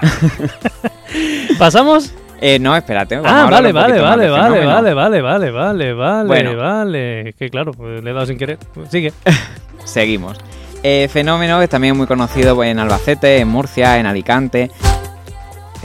¿Pasamos? 1.57 2.13
Eh, 2.41 2.57
no, 2.59 2.75
espérate. 2.75 3.15
vamos 3.17 3.31
a 3.31 3.35
Ah, 3.35 3.43
hablar 3.43 3.63
vale, 3.63 3.73
vale, 3.73 4.01
vale, 4.01 4.29
vale, 4.29 4.65
vale, 4.65 4.93
vale, 4.93 5.21
vale, 5.21 5.51
vale, 5.51 5.93
vale, 5.93 6.27
Bueno. 6.27 6.55
vale. 6.57 7.33
Que 7.37 7.49
claro, 7.49 7.71
pues 7.73 8.01
le 8.03 8.09
he 8.09 8.13
dado 8.13 8.25
sin 8.25 8.37
querer. 8.37 8.57
Sigue. 8.89 9.11
Seguimos. 9.83 10.37
Eh, 10.83 11.09
Fenómeno 11.11 11.61
es 11.61 11.69
también 11.69 11.97
muy 11.97 12.07
conocido 12.07 12.63
en 12.63 12.79
Albacete, 12.79 13.39
en 13.39 13.47
Murcia, 13.49 13.99
en 13.99 14.05
Alicante. 14.05 14.71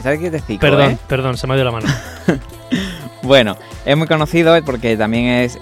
¿Sabes 0.03 0.21
qué 0.21 0.31
te 0.31 0.37
explico, 0.37 0.61
Perdón, 0.61 0.91
eh? 0.93 0.99
perdón, 1.09 1.37
se 1.37 1.47
me 1.47 1.55
ha 1.55 1.57
ido 1.57 1.65
la 1.65 1.71
mano. 1.73 1.87
Bueno, 3.23 3.57
es 3.87 3.97
muy 3.97 4.07
conocido 4.07 4.55
porque 4.67 4.99
también 4.99 5.25
es, 5.29 5.59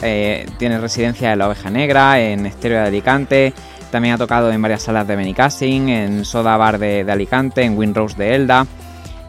tiene 0.59 0.79
residencia 0.81 1.33
en 1.33 1.39
La 1.39 1.47
Oveja 1.47 1.71
Negra, 1.71 2.19
en 2.21 2.45
Estéreo 2.47 2.81
de 2.81 2.89
Alicante. 2.89 3.55
También 3.93 4.15
ha 4.15 4.19
tocado 4.19 4.51
en 4.51 4.61
varias 4.61 4.83
salas 4.83 5.07
de 5.07 5.15
Benicasting, 5.15 5.89
en 5.91 6.25
Soda 6.25 6.57
Bar 6.57 6.79
de, 6.79 7.05
de 7.05 7.13
Alicante, 7.13 7.63
en 7.63 7.77
Windrose 7.79 8.17
de 8.17 8.35
Elda. 8.35 8.67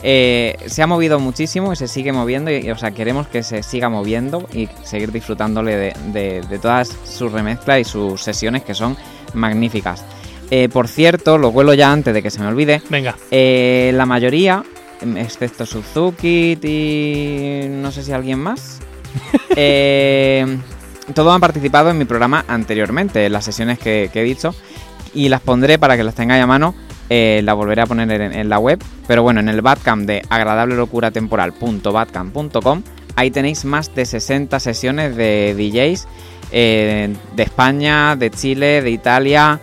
Eh, 0.02 0.56
se 0.66 0.82
ha 0.82 0.88
movido 0.88 1.20
muchísimo 1.20 1.72
y 1.74 1.76
se 1.76 1.88
sigue 1.88 2.12
moviendo. 2.14 2.50
Y, 2.50 2.72
o 2.72 2.78
sea, 2.78 2.92
queremos 2.92 3.28
que 3.28 3.44
se 3.44 3.62
siga 3.62 3.90
moviendo 3.90 4.48
y 4.54 4.68
seguir 4.84 5.12
disfrutándole 5.12 5.76
de, 5.76 5.94
de- 6.14 6.42
de 6.50 6.60
todas 6.60 6.88
sus 7.06 7.32
remezclas 7.32 7.82
y 7.82 7.84
sus 7.84 8.22
sesiones 8.22 8.64
que 8.64 8.74
son 8.74 8.98
magníficas. 9.34 10.04
Eh, 10.50 10.70
por 10.72 10.88
cierto, 10.88 11.38
lo 11.38 11.52
vuelo 11.52 11.74
ya 11.74 11.92
antes 11.92 12.14
de 12.14 12.22
que 12.24 12.32
se 12.32 12.40
me 12.40 12.48
olvide. 12.48 12.82
Venga. 12.90 13.16
Eh, 13.32 13.92
la 13.96 14.06
mayoría, 14.06 14.64
excepto 15.18 15.66
Suzuki 15.66 16.58
y 16.64 17.68
no 17.70 17.92
sé 17.92 18.02
si 18.04 18.12
alguien 18.14 18.40
más, 18.40 18.80
eh, 19.56 20.58
todos 21.14 21.34
han 21.34 21.42
participado 21.42 21.90
en 21.90 21.98
mi 21.98 22.06
programa 22.06 22.46
anteriormente, 22.48 23.26
en 23.26 23.34
las 23.34 23.44
sesiones 23.46 23.80
que, 23.80 24.10
que 24.14 24.22
he 24.22 24.24
dicho, 24.24 24.56
y 25.14 25.28
las 25.30 25.42
pondré 25.42 25.78
para 25.78 25.98
que 25.98 26.04
las 26.04 26.16
tengáis 26.16 26.42
a 26.44 26.48
mano. 26.48 26.74
eh, 27.10 27.42
la 27.44 27.54
volveré 27.54 27.82
a 27.82 27.86
poner 27.86 28.10
en, 28.22 28.34
en 28.34 28.48
la 28.50 28.60
web, 28.60 28.82
pero 29.08 29.24
bueno, 29.24 29.40
en 29.42 29.50
el 29.50 29.62
Badcamp 29.62 30.06
de 30.08 30.22
agradablelocuраtemporal.badcamp.com 30.30 32.82
ahí 33.16 33.30
tenéis 33.32 33.66
más 33.66 33.94
de 33.94 34.06
60 34.06 34.60
sesiones 34.60 35.16
de 35.16 35.54
DJs 35.56 36.08
eh, 36.52 37.14
de 37.36 37.44
España, 37.44 38.16
de 38.16 38.32
Chile, 38.32 38.82
de 38.82 38.90
Italia 38.92 39.60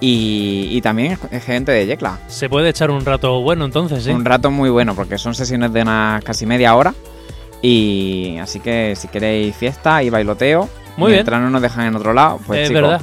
y, 0.00 0.68
y 0.70 0.80
también 0.80 1.18
gente 1.44 1.70
de 1.72 1.86
Yecla. 1.86 2.18
Se 2.28 2.48
puede 2.48 2.70
echar 2.70 2.90
un 2.90 3.04
rato 3.04 3.40
bueno 3.42 3.64
entonces, 3.66 4.04
¿sí? 4.04 4.10
Un 4.10 4.24
rato 4.24 4.50
muy 4.50 4.70
bueno, 4.70 4.94
porque 4.94 5.18
son 5.18 5.34
sesiones 5.34 5.72
de 5.72 5.82
unas 5.82 6.22
casi 6.24 6.46
media 6.46 6.74
hora. 6.76 6.94
Y 7.62 8.36
así 8.42 8.60
que 8.60 8.94
si 8.96 9.08
queréis 9.08 9.54
fiesta 9.56 10.02
y 10.02 10.10
bailoteo, 10.10 10.68
Muy 10.96 11.08
bien. 11.12 11.18
mientras 11.18 11.40
no 11.40 11.50
nos 11.50 11.62
dejan 11.62 11.86
en 11.86 11.96
otro 11.96 12.12
lado, 12.12 12.40
pues 12.46 12.60
es 12.68 12.72
verdad. 12.72 13.00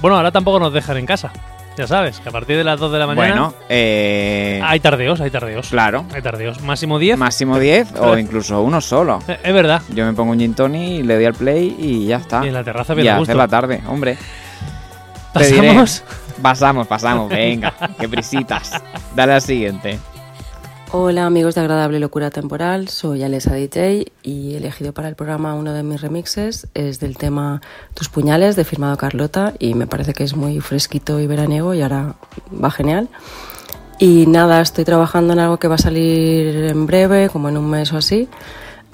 Bueno, 0.00 0.16
ahora 0.16 0.30
tampoco 0.32 0.58
nos 0.58 0.72
dejan 0.72 0.96
en 0.96 1.06
casa. 1.06 1.30
Ya 1.76 1.86
sabes, 1.86 2.18
que 2.18 2.28
a 2.28 2.32
partir 2.32 2.56
de 2.56 2.64
las 2.64 2.80
2 2.80 2.90
de 2.90 2.98
la 2.98 3.06
mañana 3.06 3.28
Bueno, 3.28 3.54
eh, 3.68 4.60
hay 4.64 4.80
tardeos, 4.80 5.20
hay 5.20 5.30
tardeos. 5.30 5.68
claro, 5.68 6.04
Hay 6.12 6.20
tardeos. 6.22 6.60
Máximo 6.60 6.98
10. 6.98 7.16
máximo 7.16 7.56
10 7.60 7.94
o 8.00 8.18
incluso 8.18 8.60
uno 8.62 8.80
solo. 8.80 9.20
Eh, 9.28 9.38
Es 9.44 9.54
verdad. 9.54 9.80
Yo 9.94 10.04
me 10.04 10.12
pongo 10.12 10.32
un 10.32 10.40
gin 10.40 10.54
tonic, 10.54 11.04
le 11.04 11.14
doy 11.14 11.24
al 11.26 11.34
play 11.34 11.76
y 11.78 12.06
ya 12.06 12.16
está. 12.16 12.44
Y 12.44 12.48
en 12.48 12.54
la 12.54 12.64
terraza 12.64 12.94
Y 12.94 12.96
bien 12.96 13.14
a 13.14 13.18
gusto. 13.18 13.30
hacer 13.30 13.36
la 13.36 13.46
tarde, 13.46 13.80
hombre. 13.86 14.18
Pasamos. 15.32 16.02
Pasamos, 16.42 16.86
pasamos, 16.88 17.28
venga, 17.28 17.72
qué 17.98 18.08
prisitas. 18.08 18.72
Dale 19.14 19.34
al 19.34 19.42
siguiente. 19.42 19.98
Hola 20.90 21.26
amigos 21.26 21.54
de 21.54 21.60
Agradable 21.60 22.00
Locura 22.00 22.30
Temporal, 22.30 22.88
soy 22.88 23.22
Alessa 23.22 23.52
DJ 23.52 24.10
y 24.22 24.54
elegido 24.54 24.94
para 24.94 25.08
el 25.08 25.16
programa 25.16 25.52
uno 25.52 25.74
de 25.74 25.82
mis 25.82 26.00
remixes, 26.00 26.66
es 26.72 26.98
del 26.98 27.18
tema 27.18 27.60
Tus 27.92 28.08
puñales 28.08 28.56
de 28.56 28.64
firmado 28.64 28.96
Carlota 28.96 29.52
y 29.58 29.74
me 29.74 29.86
parece 29.86 30.14
que 30.14 30.24
es 30.24 30.34
muy 30.34 30.60
fresquito 30.60 31.20
y 31.20 31.26
veraniego 31.26 31.74
y 31.74 31.82
ahora 31.82 32.14
va 32.52 32.70
genial. 32.70 33.10
Y 33.98 34.24
nada, 34.28 34.62
estoy 34.62 34.86
trabajando 34.86 35.34
en 35.34 35.40
algo 35.40 35.58
que 35.58 35.68
va 35.68 35.74
a 35.74 35.78
salir 35.78 36.56
en 36.56 36.86
breve, 36.86 37.28
como 37.28 37.50
en 37.50 37.58
un 37.58 37.68
mes 37.68 37.92
o 37.92 37.98
así. 37.98 38.26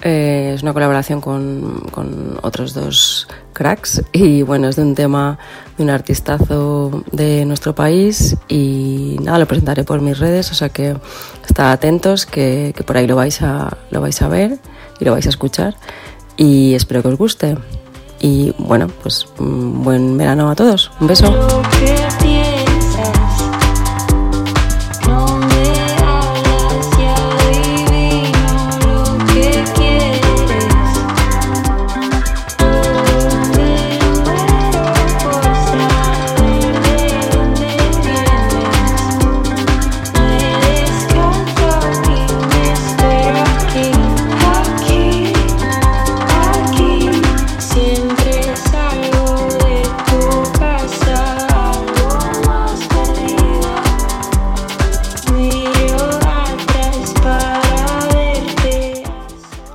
Eh, 0.02 0.52
es 0.54 0.62
una 0.62 0.72
colaboración 0.72 1.20
con, 1.20 1.80
con 1.90 2.38
otros 2.42 2.74
dos 2.74 3.26
cracks 3.52 4.02
y 4.12 4.42
bueno, 4.42 4.68
es 4.68 4.76
de 4.76 4.82
un 4.82 4.94
tema 4.94 5.38
de 5.78 5.84
un 5.84 5.90
artistazo 5.90 7.04
de 7.12 7.44
nuestro 7.46 7.74
país 7.74 8.36
y 8.48 9.16
nada, 9.22 9.38
lo 9.38 9.46
presentaré 9.46 9.84
por 9.84 10.02
mis 10.02 10.18
redes, 10.18 10.50
o 10.50 10.54
sea 10.54 10.68
que 10.68 10.96
estad 11.46 11.72
atentos 11.72 12.26
que, 12.26 12.74
que 12.76 12.84
por 12.84 12.96
ahí 12.96 13.06
lo 13.06 13.16
vais, 13.16 13.40
a, 13.40 13.76
lo 13.90 14.00
vais 14.00 14.20
a 14.20 14.28
ver 14.28 14.58
y 15.00 15.04
lo 15.04 15.12
vais 15.12 15.26
a 15.26 15.30
escuchar 15.30 15.76
y 16.36 16.74
espero 16.74 17.00
que 17.02 17.08
os 17.08 17.16
guste. 17.16 17.56
y 18.20 18.52
bueno, 18.58 18.88
pues 19.02 19.26
mm, 19.38 19.82
buen 19.82 20.18
verano 20.18 20.50
a 20.50 20.54
todos. 20.54 20.90
Un 21.00 21.06
beso. 21.06 21.32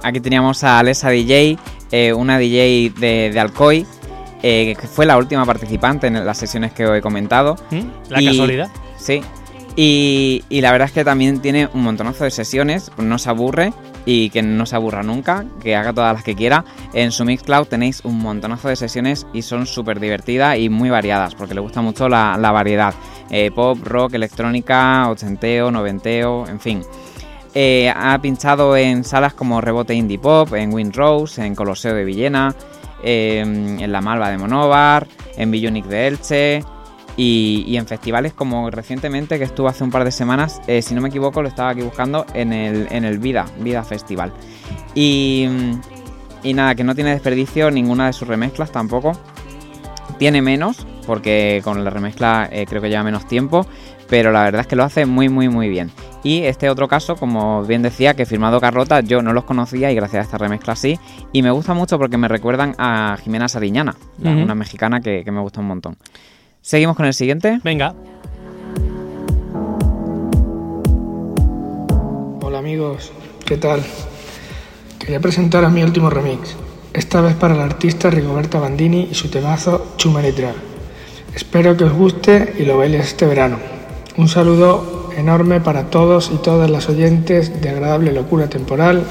Aquí 0.09 0.19
teníamos 0.21 0.63
a 0.63 0.79
Alessa 0.79 1.09
DJ, 1.09 1.57
eh, 1.91 2.13
una 2.13 2.37
DJ 2.39 2.91
de, 2.99 3.29
de 3.31 3.39
Alcoy, 3.39 3.85
eh, 4.41 4.75
que 4.79 4.87
fue 4.87 5.05
la 5.05 5.17
última 5.17 5.45
participante 5.45 6.07
en 6.07 6.25
las 6.25 6.37
sesiones 6.37 6.71
que 6.71 6.85
os 6.87 6.97
he 6.97 7.01
comentado. 7.01 7.55
¿Mm? 7.69 7.79
La 8.09 8.21
Y- 8.21 8.25
casualidad. 8.25 8.69
Sí. 8.97 9.21
Y, 9.75 10.43
y 10.49 10.61
la 10.61 10.71
verdad 10.71 10.87
es 10.87 10.93
que 10.93 11.05
también 11.05 11.41
tiene 11.41 11.69
un 11.73 11.83
montonazo 11.83 12.23
de 12.25 12.31
sesiones, 12.31 12.91
no 12.97 13.17
se 13.17 13.29
aburre 13.29 13.71
y 14.05 14.29
que 14.31 14.41
no 14.41 14.65
se 14.65 14.75
aburra 14.75 15.03
nunca, 15.03 15.45
que 15.61 15.75
haga 15.75 15.93
todas 15.93 16.13
las 16.13 16.23
que 16.23 16.35
quiera. 16.35 16.65
En 16.93 17.11
su 17.11 17.23
Mixcloud 17.23 17.67
tenéis 17.67 18.01
un 18.03 18.17
montonazo 18.19 18.67
de 18.67 18.75
sesiones 18.75 19.25
y 19.31 19.43
son 19.43 19.67
súper 19.67 19.99
divertidas 19.99 20.57
y 20.57 20.67
muy 20.69 20.89
variadas, 20.89 21.35
porque 21.35 21.53
le 21.53 21.61
gusta 21.61 21.81
mucho 21.81 22.09
la, 22.09 22.35
la 22.37 22.51
variedad. 22.51 22.93
Eh, 23.29 23.51
pop, 23.51 23.77
rock, 23.83 24.15
electrónica, 24.15 25.07
ochenteo, 25.09 25.69
noventeo, 25.71 26.45
en 26.47 26.59
fin. 26.59 26.81
Eh, 27.55 27.91
ha 27.95 28.19
pinchado 28.21 28.77
en 28.77 29.03
salas 29.03 29.33
como 29.33 29.59
Rebote 29.59 29.93
Indie 29.93 30.19
Pop, 30.19 30.53
en 30.53 30.71
Windrose, 30.71 31.45
en 31.45 31.55
Coloseo 31.55 31.95
de 31.95 32.03
Villena, 32.05 32.53
eh, 33.03 33.39
en 33.39 33.91
La 33.91 34.01
Malva 34.01 34.29
de 34.29 34.37
Monóvar, 34.37 35.07
en 35.35 35.49
Bionic 35.49 35.85
de 35.85 36.07
Elche 36.07 36.63
y, 37.17 37.63
y 37.67 37.77
en 37.77 37.87
festivales 37.87 38.33
como 38.33 38.69
recientemente 38.69 39.37
que 39.37 39.45
estuvo 39.45 39.67
hace 39.67 39.83
un 39.83 39.91
par 39.91 40.03
de 40.03 40.11
semanas, 40.11 40.61
eh, 40.67 40.81
si 40.81 40.93
no 40.93 41.01
me 41.01 41.09
equivoco, 41.09 41.41
lo 41.41 41.47
estaba 41.47 41.71
aquí 41.71 41.81
buscando 41.81 42.25
en 42.33 42.53
el, 42.53 42.87
en 42.91 43.03
el 43.03 43.17
Vida, 43.19 43.45
Vida 43.59 43.83
Festival. 43.83 44.31
Y, 44.93 45.47
y 46.43 46.53
nada, 46.53 46.75
que 46.75 46.83
no 46.83 46.93
tiene 46.95 47.11
desperdicio 47.11 47.71
ninguna 47.71 48.07
de 48.07 48.13
sus 48.13 48.27
remezclas 48.27 48.71
tampoco. 48.71 49.13
Tiene 50.17 50.41
menos, 50.41 50.85
porque 51.07 51.61
con 51.63 51.83
la 51.83 51.89
remezcla 51.89 52.47
eh, 52.51 52.65
creo 52.67 52.81
que 52.81 52.89
lleva 52.89 53.03
menos 53.03 53.27
tiempo, 53.27 53.65
pero 54.07 54.31
la 54.31 54.43
verdad 54.43 54.61
es 54.61 54.67
que 54.67 54.75
lo 54.75 54.83
hace 54.83 55.05
muy, 55.05 55.29
muy, 55.29 55.49
muy 55.49 55.69
bien. 55.69 55.91
Y 56.23 56.43
este 56.43 56.69
otro 56.69 56.87
caso, 56.87 57.15
como 57.15 57.63
bien 57.63 57.81
decía, 57.81 58.13
que 58.13 58.23
he 58.23 58.25
firmado 58.25 58.59
Carlota, 58.59 58.99
yo 59.01 59.21
no 59.21 59.31
los 59.31 59.45
conocía 59.45 59.91
y 59.91 59.95
gracias 59.95 60.21
a 60.21 60.23
esta 60.25 60.37
remezcla 60.37 60.75
sí. 60.75 60.99
Y 61.31 61.41
me 61.41 61.51
gusta 61.51 61.73
mucho 61.73 61.97
porque 61.97 62.17
me 62.17 62.27
recuerdan 62.27 62.75
a 62.77 63.17
Jimena 63.23 63.47
Sariñana, 63.47 63.95
una 64.21 64.55
mexicana 64.55 64.99
que, 64.99 65.23
que 65.23 65.31
me 65.31 65.39
gusta 65.39 65.61
un 65.61 65.67
montón. 65.67 65.97
Seguimos 66.61 66.97
con 66.97 67.05
el 67.05 67.13
siguiente. 67.13 67.59
Venga. 67.63 67.95
Hola 72.41 72.59
amigos, 72.59 73.11
¿qué 73.45 73.57
tal? 73.57 73.81
Quería 74.97 75.19
presentar 75.21 75.63
a 75.63 75.69
mi 75.69 75.83
último 75.83 76.09
remix, 76.09 76.55
esta 76.93 77.21
vez 77.21 77.35
para 77.35 77.55
la 77.55 77.63
artista 77.63 78.09
Rigoberta 78.09 78.59
Bandini 78.59 79.07
y 79.09 79.15
su 79.15 79.29
temazo 79.29 79.93
Chumanitra. 79.97 80.53
Espero 81.33 81.77
que 81.77 81.85
os 81.85 81.93
guste 81.93 82.55
y 82.59 82.65
lo 82.65 82.77
bailes 82.77 83.05
este 83.05 83.25
verano. 83.25 83.57
Un 84.17 84.27
saludo 84.27 84.98
enorme 85.19 85.59
para 85.59 85.85
todos 85.85 86.31
y 86.33 86.37
todas 86.37 86.69
las 86.69 86.89
oyentes 86.89 87.61
de 87.61 87.69
Agradable 87.69 88.11
Locura 88.13 88.47
Temporal 88.47 89.03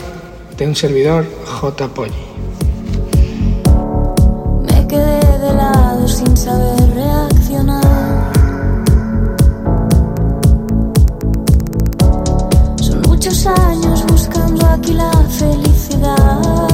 de 0.56 0.66
un 0.66 0.74
servidor 0.74 1.26
J. 1.44 1.88
Polly. 1.88 2.12
Me 4.66 4.86
quedé 4.86 5.38
de 5.38 5.54
lado 5.54 6.08
sin 6.08 6.36
saber 6.36 6.80
reaccionar. 6.94 8.32
Son 12.80 13.02
muchos 13.02 13.46
años 13.46 14.04
buscando 14.08 14.66
aquí 14.66 14.94
la 14.94 15.12
felicidad 15.28 16.67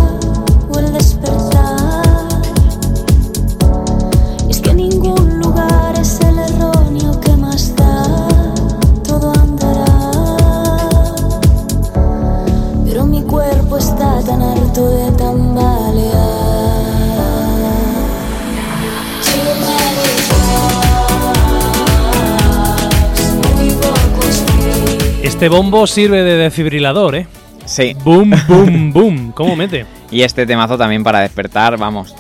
Este 25.35 25.49
bombo 25.49 25.85
sirve 25.89 26.23
de 26.23 26.37
desfibrilador, 26.37 27.17
¿eh? 27.17 27.27
Sí. 27.67 27.97
Boom, 28.05 28.31
boom, 28.49 28.93
boom. 28.93 29.33
¿Cómo 29.33 29.57
mete? 29.57 29.85
Y 30.13 30.23
este 30.23 30.47
temazo 30.47 30.79
también 30.79 31.03
para 31.03 31.19
despertar, 31.21 31.77
vamos. 31.77 32.15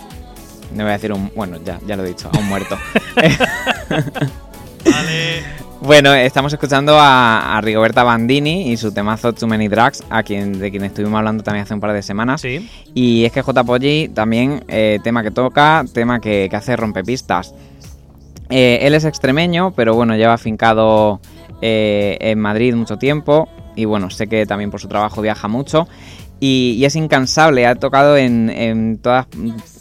No 0.74 0.82
voy 0.82 0.90
a 0.90 0.94
decir 0.94 1.12
un. 1.12 1.30
Bueno, 1.36 1.58
ya, 1.64 1.78
ya 1.86 1.94
lo 1.94 2.04
he 2.04 2.08
dicho, 2.08 2.28
a 2.30 2.36
un 2.36 2.48
muerto. 2.48 2.76
Bueno, 5.80 6.14
estamos 6.14 6.50
escuchando 6.50 6.98
a, 6.98 7.58
a 7.58 7.60
Rigoberta 7.60 8.04
Bandini 8.04 8.70
y 8.70 8.78
su 8.78 8.92
temazo 8.94 9.34
Too 9.34 9.46
Many 9.46 9.68
Drugs, 9.68 10.02
a 10.08 10.22
quien, 10.22 10.58
de 10.58 10.70
quien 10.70 10.82
estuvimos 10.82 11.18
hablando 11.18 11.42
también 11.42 11.64
hace 11.64 11.74
un 11.74 11.80
par 11.80 11.92
de 11.92 12.00
semanas. 12.00 12.40
Sí. 12.40 12.70
Y 12.94 13.26
es 13.26 13.32
que 13.32 13.42
J. 13.42 13.64
Poggi 13.64 14.08
también, 14.08 14.64
eh, 14.68 14.98
tema 15.04 15.22
que 15.22 15.30
toca, 15.30 15.84
tema 15.92 16.20
que, 16.20 16.48
que 16.48 16.56
hace 16.56 16.74
rompepistas. 16.74 17.54
Eh, 18.48 18.78
él 18.80 18.94
es 18.94 19.04
extremeño, 19.04 19.74
pero 19.76 19.94
bueno, 19.94 20.16
lleva 20.16 20.32
afincado 20.32 21.20
eh, 21.66 22.18
en 22.20 22.38
Madrid 22.38 22.74
mucho 22.74 22.98
tiempo. 22.98 23.48
Y 23.74 23.86
bueno, 23.86 24.10
sé 24.10 24.26
que 24.26 24.44
también 24.44 24.70
por 24.70 24.80
su 24.80 24.86
trabajo 24.86 25.22
viaja 25.22 25.48
mucho. 25.48 25.88
Y, 26.40 26.76
y 26.78 26.84
es 26.84 26.94
incansable, 26.94 27.66
ha 27.66 27.74
tocado 27.74 28.18
en, 28.18 28.50
en 28.50 28.98
todas, 28.98 29.26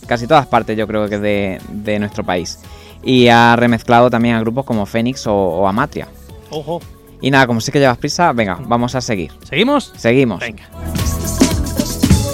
casi 0.07 0.27
todas 0.27 0.47
partes, 0.47 0.77
yo 0.77 0.87
creo 0.87 1.09
que 1.09 1.19
de, 1.19 1.59
de 1.69 1.99
nuestro 1.99 2.23
país. 2.23 2.59
Y 3.03 3.27
ha 3.27 3.55
remezclado 3.57 4.09
también 4.09 4.35
a 4.35 4.39
grupos 4.39 4.63
como 4.63 4.85
Fénix 4.85 5.27
o, 5.27 5.35
o 5.35 5.67
Amatria. 5.67 6.07
Ojo. 6.51 6.79
Y 7.19 7.31
nada, 7.31 7.47
como 7.47 7.59
sé 7.59 7.71
que 7.71 7.79
llevas 7.79 7.97
prisa, 7.97 8.31
venga, 8.31 8.59
vamos 8.65 8.95
a 8.95 9.01
seguir. 9.01 9.31
¿Seguimos? 9.43 9.91
Seguimos. 9.97 10.39
Venga. 10.39 10.63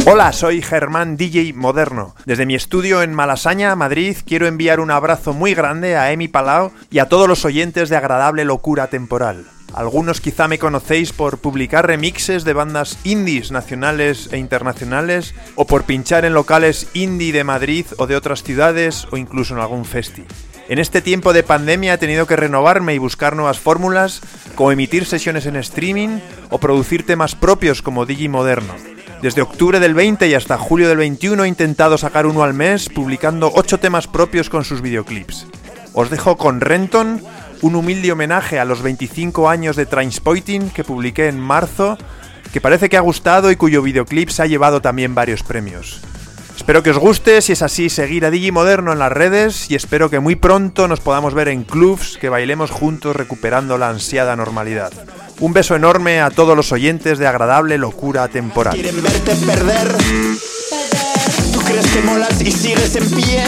Hola, 0.05 0.33
soy 0.33 0.61
Germán 0.61 1.17
DJ 1.17 1.53
Moderno. 1.53 2.15
Desde 2.25 2.45
mi 2.45 2.55
estudio 2.55 3.03
en 3.03 3.13
Malasaña, 3.13 3.75
Madrid, 3.75 4.17
quiero 4.25 4.47
enviar 4.47 4.79
un 4.79 4.91
abrazo 4.91 5.33
muy 5.33 5.53
grande 5.53 5.97
a 5.97 6.11
Emi 6.11 6.27
Palau 6.27 6.71
y 6.89 6.99
a 6.99 7.09
todos 7.09 7.27
los 7.27 7.45
oyentes 7.45 7.89
de 7.89 7.97
Agradable 7.97 8.45
Locura 8.45 8.87
Temporal. 8.87 9.45
Algunos 9.73 10.19
quizá 10.19 10.47
me 10.47 10.57
conocéis 10.57 11.13
por 11.13 11.37
publicar 11.37 11.85
remixes 11.85 12.43
de 12.43 12.53
bandas 12.53 12.97
indies 13.03 13.51
nacionales 13.51 14.29
e 14.31 14.37
internacionales 14.37 15.35
o 15.55 15.67
por 15.67 15.83
pinchar 15.83 16.25
en 16.25 16.33
locales 16.33 16.87
indie 16.93 17.31
de 17.31 17.43
Madrid 17.43 17.85
o 17.97 18.07
de 18.07 18.15
otras 18.15 18.41
ciudades 18.41 19.07
o 19.11 19.17
incluso 19.17 19.53
en 19.53 19.59
algún 19.59 19.85
festi. 19.85 20.23
En 20.69 20.79
este 20.79 21.01
tiempo 21.01 21.33
de 21.33 21.43
pandemia 21.43 21.95
he 21.95 21.97
tenido 21.97 22.25
que 22.27 22.35
renovarme 22.35 22.93
y 22.93 22.99
buscar 22.99 23.35
nuevas 23.35 23.59
fórmulas, 23.59 24.21
como 24.55 24.71
emitir 24.71 25.05
sesiones 25.05 25.45
en 25.45 25.55
streaming 25.55 26.19
o 26.49 26.59
producir 26.59 27.05
temas 27.05 27.35
propios 27.35 27.81
como 27.81 28.05
Digi 28.05 28.29
Moderno. 28.29 28.75
Desde 29.21 29.41
octubre 29.41 29.81
del 29.81 29.93
20 29.93 30.29
y 30.29 30.33
hasta 30.33 30.57
julio 30.57 30.87
del 30.87 30.97
21 30.97 31.43
he 31.43 31.47
intentado 31.49 31.97
sacar 31.97 32.25
uno 32.25 32.43
al 32.43 32.53
mes, 32.53 32.87
publicando 32.87 33.51
8 33.53 33.77
temas 33.79 34.07
propios 34.07 34.49
con 34.49 34.63
sus 34.63 34.81
videoclips. 34.81 35.45
Os 35.93 36.09
dejo 36.09 36.37
con 36.37 36.61
Renton, 36.61 37.21
un 37.61 37.75
humilde 37.75 38.13
homenaje 38.13 38.59
a 38.59 38.65
los 38.65 38.81
25 38.81 39.49
años 39.49 39.75
de 39.75 39.85
Trainspotting 39.85 40.69
que 40.69 40.85
publiqué 40.85 41.27
en 41.27 41.37
marzo, 41.37 41.97
que 42.53 42.61
parece 42.61 42.87
que 42.87 42.95
ha 42.95 43.01
gustado 43.01 43.51
y 43.51 43.57
cuyo 43.57 43.81
videoclip 43.81 44.29
se 44.29 44.43
ha 44.43 44.47
llevado 44.47 44.81
también 44.81 45.15
varios 45.15 45.43
premios. 45.43 45.99
Espero 46.55 46.81
que 46.81 46.91
os 46.91 46.97
guste, 46.97 47.41
si 47.41 47.53
es 47.53 47.61
así, 47.61 47.89
seguir 47.89 48.25
a 48.25 48.29
Digi 48.29 48.51
Moderno 48.51 48.93
en 48.93 48.99
las 48.99 49.11
redes 49.11 49.69
y 49.69 49.75
espero 49.75 50.09
que 50.09 50.19
muy 50.19 50.35
pronto 50.35 50.87
nos 50.87 51.01
podamos 51.01 51.33
ver 51.33 51.49
en 51.49 51.63
clubs, 51.63 52.17
que 52.17 52.29
bailemos 52.29 52.71
juntos 52.71 53.17
recuperando 53.17 53.77
la 53.77 53.89
ansiada 53.89 54.37
normalidad. 54.37 54.93
Un 55.41 55.53
beso 55.53 55.75
enorme 55.75 56.19
a 56.19 56.29
todos 56.31 56.55
los 56.55 56.71
oyentes 56.73 57.17
de 57.17 57.25
agradable 57.25 57.77
locura 57.77 58.27
temporal. 58.27 58.73
Quieren 58.73 59.01
verte 59.01 59.35
perder. 59.35 59.95
¿Tú 61.53 61.59
crees 61.61 61.87
que 61.87 62.01
molas 62.01 62.41
y 62.41 62.51
sigues 62.51 62.95
en 62.95 63.09
pie? 63.09 63.43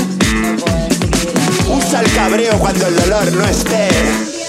Usa 1.69 1.99
el 1.99 2.11
cabreo 2.13 2.57
cuando 2.59 2.87
el 2.87 2.95
dolor 2.95 3.31
no 3.33 3.45
esté. 3.45 4.40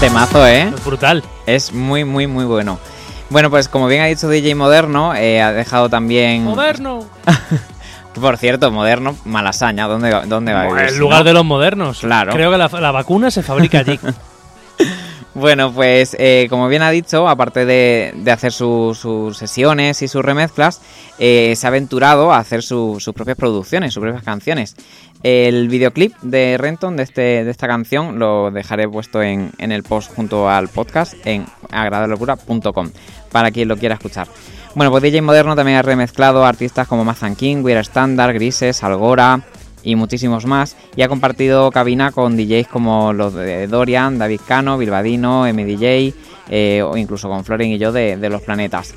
Temazo, 0.00 0.46
¿eh? 0.46 0.70
Es 0.74 0.84
brutal. 0.84 1.22
Es 1.46 1.72
muy, 1.72 2.04
muy, 2.04 2.26
muy 2.26 2.44
bueno. 2.44 2.78
Bueno, 3.30 3.50
pues 3.50 3.68
como 3.68 3.86
bien 3.88 4.02
ha 4.02 4.06
dicho 4.06 4.28
DJ 4.28 4.54
Moderno, 4.54 5.14
eh, 5.14 5.40
ha 5.40 5.52
dejado 5.52 5.88
también... 5.88 6.44
Moderno. 6.44 7.04
Por 8.20 8.36
cierto, 8.38 8.70
Moderno, 8.70 9.16
Malasaña, 9.24 9.86
¿dónde, 9.88 10.10
dónde 10.26 10.52
va 10.52 10.62
a 10.62 10.66
vivir? 10.68 10.82
El 10.84 10.98
lugar 10.98 11.18
no? 11.20 11.24
de 11.24 11.32
los 11.34 11.44
modernos. 11.44 12.00
Claro. 12.00 12.32
Creo 12.32 12.50
que 12.50 12.56
la, 12.58 12.68
la 12.68 12.90
vacuna 12.92 13.30
se 13.30 13.42
fabrica 13.42 13.78
allí. 13.80 13.98
Bueno, 15.34 15.70
pues 15.70 16.16
eh, 16.18 16.46
como 16.48 16.66
bien 16.66 16.80
ha 16.80 16.88
dicho, 16.90 17.28
aparte 17.28 17.66
de, 17.66 18.14
de 18.16 18.30
hacer 18.30 18.52
su- 18.52 18.96
sus 18.98 19.36
sesiones 19.36 20.00
y 20.00 20.08
sus 20.08 20.24
remezclas, 20.24 20.80
eh, 21.18 21.52
se 21.54 21.66
ha 21.66 21.68
aventurado 21.68 22.32
a 22.32 22.38
hacer 22.38 22.62
su- 22.62 22.96
sus 23.00 23.12
propias 23.12 23.36
producciones, 23.36 23.92
sus 23.92 24.00
propias 24.00 24.24
canciones. 24.24 24.76
El 25.22 25.68
videoclip 25.68 26.14
de 26.22 26.56
Renton 26.58 26.96
de, 26.96 27.02
este, 27.02 27.44
de 27.44 27.50
esta 27.50 27.66
canción 27.66 28.18
lo 28.18 28.50
dejaré 28.50 28.88
puesto 28.88 29.22
en, 29.22 29.50
en 29.58 29.72
el 29.72 29.82
post 29.82 30.14
junto 30.14 30.48
al 30.48 30.68
podcast 30.68 31.14
en 31.24 31.46
agradablelocura.com 31.70 32.90
para 33.32 33.50
quien 33.50 33.68
lo 33.68 33.76
quiera 33.76 33.94
escuchar. 33.94 34.28
Bueno, 34.74 34.90
pues 34.90 35.02
DJ 35.02 35.22
Moderno 35.22 35.56
también 35.56 35.78
ha 35.78 35.82
remezclado 35.82 36.44
artistas 36.44 36.86
como 36.86 37.04
Mazan 37.04 37.34
King, 37.34 37.62
Weird 37.62 37.80
Standard, 37.80 38.34
Grises, 38.34 38.82
Algora 38.82 39.40
y 39.82 39.96
muchísimos 39.96 40.44
más. 40.44 40.76
Y 40.96 41.02
ha 41.02 41.08
compartido 41.08 41.70
cabina 41.70 42.12
con 42.12 42.36
DJs 42.36 42.68
como 42.68 43.12
los 43.12 43.32
de 43.32 43.68
Dorian, 43.68 44.18
David 44.18 44.40
Cano, 44.46 44.76
Bilbadino, 44.76 45.44
MDJ 45.50 46.14
eh, 46.50 46.82
o 46.82 46.96
incluso 46.96 47.28
con 47.28 47.44
Florin 47.44 47.72
y 47.72 47.78
yo 47.78 47.90
de, 47.90 48.18
de 48.18 48.28
Los 48.28 48.42
Planetas. 48.42 48.94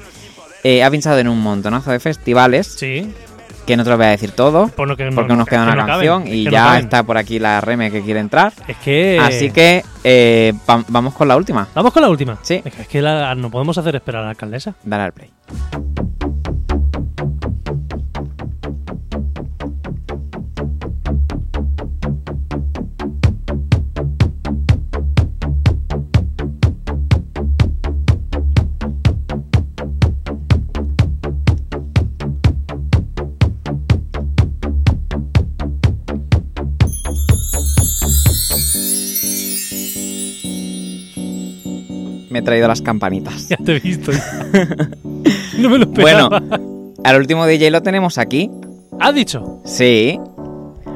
Eh, 0.64 0.84
ha 0.84 0.92
pinchado 0.92 1.18
en 1.20 1.30
un 1.30 1.42
montonazo 1.42 1.92
de 1.92 2.00
festivales. 2.00 2.68
Sí. 2.68 3.14
Que 3.70 3.78
no 3.78 3.84
te 3.84 3.92
lo 3.92 3.98
voy 3.98 4.08
a 4.08 4.10
decir 4.10 4.32
todo. 4.32 4.68
Por 4.70 4.88
lo 4.88 4.98
que 4.98 5.06
no- 5.06 5.16
porque 5.16 5.36
nos 5.36 5.48
queda 5.48 5.60
que 5.60 5.72
una 5.74 5.82
no 5.84 5.86
caben, 5.88 6.08
canción 6.10 6.24
es 6.28 6.34
y 6.40 6.46
que 6.46 6.52
ya 6.52 6.80
está 6.80 7.04
por 7.04 7.18
aquí 7.20 7.38
la 7.38 7.62
Reme 7.62 7.92
que 7.92 8.02
quiere 8.02 8.20
entrar. 8.20 8.52
Es 8.68 8.78
que. 8.78 9.20
Así 9.22 9.52
que 9.52 9.84
eh, 10.04 10.54
va- 10.68 10.84
vamos 10.88 11.14
con 11.14 11.28
la 11.28 11.38
última. 11.38 11.68
Vamos 11.76 11.94
con 11.94 12.02
la 12.02 12.10
última. 12.10 12.40
Sí. 12.42 12.64
Es 12.66 12.74
que, 12.74 12.82
es 12.82 12.88
que 12.88 13.00
la- 13.00 13.36
no 13.36 13.52
podemos 13.52 13.78
hacer 13.78 13.96
esperar 13.96 14.22
a 14.22 14.26
la 14.26 14.30
alcaldesa. 14.32 14.74
Dale 14.84 15.04
al 15.04 15.14
play. 15.14 15.30
Me 42.40 42.42
he 42.42 42.46
traído 42.46 42.70
las 42.70 42.82
campanitas. 42.82 43.50
Ya 43.50 43.58
te 43.58 43.76
he 43.76 43.80
visto. 43.82 44.14
no 45.58 45.70
me 45.70 45.78
lo 45.78 45.86
Bueno, 45.88 46.30
esperaba. 46.32 46.42
al 47.04 47.18
último 47.18 47.46
DJ 47.46 47.70
lo 47.70 47.84
tenemos 47.84 48.18
aquí. 48.18 48.50
¿Has 48.98 49.14
dicho? 49.14 49.60
Sí. 49.66 50.18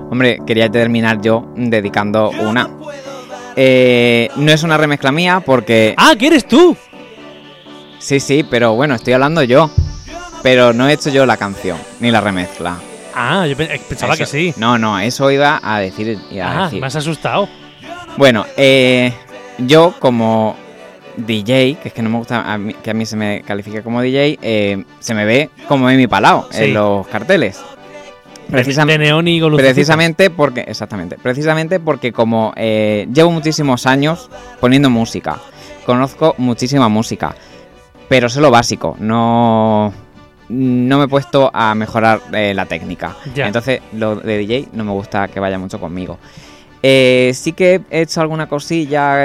Hombre, 0.10 0.40
quería 0.48 0.70
terminar 0.70 1.22
yo 1.22 1.52
dedicando 1.58 2.30
una. 2.30 2.70
Eh, 3.58 4.30
no 4.38 4.52
es 4.54 4.64
una 4.64 4.78
remezcla 4.78 5.12
mía 5.12 5.44
porque... 5.46 5.96
¡Ah, 5.98 6.14
que 6.18 6.28
eres 6.28 6.48
tú! 6.48 6.78
Sí, 8.00 8.22
sí, 8.22 8.46
pero 8.50 8.74
bueno, 8.76 8.96
estoy 8.96 9.12
hablando 9.14 9.44
yo. 9.44 9.70
Pero 10.44 10.72
no 10.72 10.88
he 10.88 10.94
hecho 10.94 11.10
yo 11.10 11.26
la 11.26 11.36
canción, 11.36 11.78
ni 12.00 12.10
la 12.10 12.22
remezcla. 12.22 12.78
Ah, 13.14 13.46
yo 13.48 13.56
eh, 13.62 13.82
pensaba 13.90 14.14
Eso- 14.14 14.24
que 14.24 14.26
sí. 14.28 14.54
No, 14.56 14.78
no, 14.78 14.98
eso 14.98 15.30
iba 15.30 15.60
a 15.62 15.80
decir. 15.80 16.18
iba 16.32 16.46
a 16.46 16.62
Ah, 16.62 16.64
decir. 16.66 16.80
me 16.80 16.88
has 16.88 16.96
asustado. 16.96 17.50
Bueno, 18.18 18.46
eh, 18.56 19.14
yo 19.58 19.94
como 20.00 20.56
DJ, 21.18 21.78
que 21.82 21.90
es 21.90 21.94
que 21.94 22.02
no 22.02 22.10
me 22.10 22.18
gusta 22.18 22.52
a 22.52 22.58
mí- 22.58 22.74
que 22.74 22.92
a 22.92 22.94
mí 22.94 23.06
se 23.06 23.16
me 23.16 23.42
califique 23.42 23.82
como 23.82 24.02
DJ, 24.02 24.40
eh, 24.42 24.84
se 25.00 25.14
me 25.14 25.26
ve 25.26 25.50
como 25.68 25.90
Emi 25.90 26.08
Palau 26.08 26.46
Sí. 26.52 26.66
en 26.66 26.74
los 26.74 27.08
carteles. 27.08 27.62
Precisam- 28.50 28.88
de 28.88 28.98
neón 28.98 29.28
y. 29.28 29.42
Precisamente 29.56 30.30
porque, 30.30 30.62
exactamente, 30.62 31.18
precisamente 31.22 31.80
porque 31.80 32.12
como 32.12 32.54
eh, 32.56 33.08
llevo 33.12 33.32
muchísimos 33.32 33.86
años 33.86 34.30
poniendo 34.60 34.90
música, 34.90 35.38
conozco 35.86 36.36
muchísima 36.38 36.90
música, 36.90 37.36
pero 38.10 38.30
sé 38.30 38.42
lo 38.42 38.52
básico, 38.52 38.96
no, 39.00 39.94
no 40.50 40.98
me 41.00 41.06
he 41.06 41.08
puesto 41.08 41.50
a 41.54 41.74
mejorar 41.74 42.20
eh, 42.34 42.54
la 42.54 42.66
técnica. 42.66 43.16
Ya. 43.34 43.48
Entonces, 43.48 43.82
lo 43.94 44.18
de 44.18 44.38
DJ 44.38 44.68
no 44.74 44.84
me 44.84 44.92
gusta 44.92 45.28
que 45.30 45.40
vaya 45.40 45.58
mucho 45.58 45.80
conmigo. 45.80 46.20
Eh, 46.84 47.32
sí 47.34 47.54
que 47.54 47.82
he 47.90 48.02
hecho 48.02 48.20
alguna 48.22 48.48
cosilla, 48.48 49.16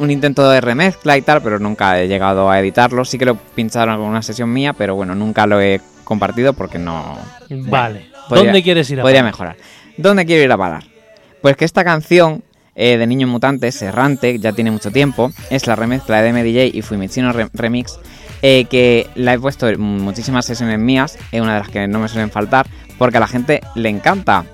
un 0.00 0.10
intento 0.10 0.48
de 0.50 0.60
remezcla 0.60 1.16
y 1.16 1.22
tal, 1.22 1.42
pero 1.42 1.58
nunca 1.58 2.00
he 2.00 2.08
llegado 2.08 2.50
a 2.50 2.58
editarlo. 2.58 3.04
Sí 3.04 3.18
que 3.18 3.26
lo 3.26 3.36
pincharon 3.36 3.94
en 3.94 4.00
alguna 4.00 4.22
sesión 4.22 4.52
mía, 4.52 4.72
pero 4.72 4.94
bueno, 4.94 5.14
nunca 5.14 5.46
lo 5.46 5.60
he 5.60 5.80
compartido 6.04 6.52
porque 6.54 6.78
no... 6.78 7.16
Vale. 7.50 8.06
Podría- 8.28 8.46
¿Dónde 8.46 8.62
quieres 8.62 8.90
ir 8.90 9.00
a 9.00 9.02
Podría 9.02 9.20
parar? 9.20 9.32
mejorar. 9.32 9.56
¿Dónde 9.96 10.24
quiero 10.26 10.42
ir 10.42 10.50
a 10.52 10.56
parar? 10.58 10.84
Pues 11.42 11.56
que 11.56 11.64
esta 11.64 11.84
canción 11.84 12.42
eh, 12.74 12.96
de 12.96 13.06
Niño 13.06 13.26
Mutante, 13.26 13.70
Serrante, 13.72 14.38
ya 14.38 14.52
tiene 14.52 14.70
mucho 14.70 14.90
tiempo, 14.90 15.32
es 15.50 15.66
la 15.66 15.76
remezcla 15.76 16.22
de 16.22 16.32
MDJ 16.32 16.76
y 16.76 16.82
Fuimichino 16.82 17.32
Re- 17.32 17.48
Remix, 17.52 17.98
eh, 18.42 18.64
que 18.70 19.06
la 19.16 19.34
he 19.34 19.38
puesto 19.38 19.68
en 19.68 19.80
muchísimas 19.80 20.46
sesiones 20.46 20.78
mías, 20.78 21.18
es 21.32 21.40
una 21.42 21.54
de 21.54 21.60
las 21.60 21.68
que 21.68 21.86
no 21.88 21.98
me 21.98 22.08
suelen 22.08 22.30
faltar, 22.30 22.66
porque 22.98 23.18
a 23.18 23.20
la 23.20 23.26
gente 23.28 23.60
le 23.74 23.88
encanta. 23.90 24.44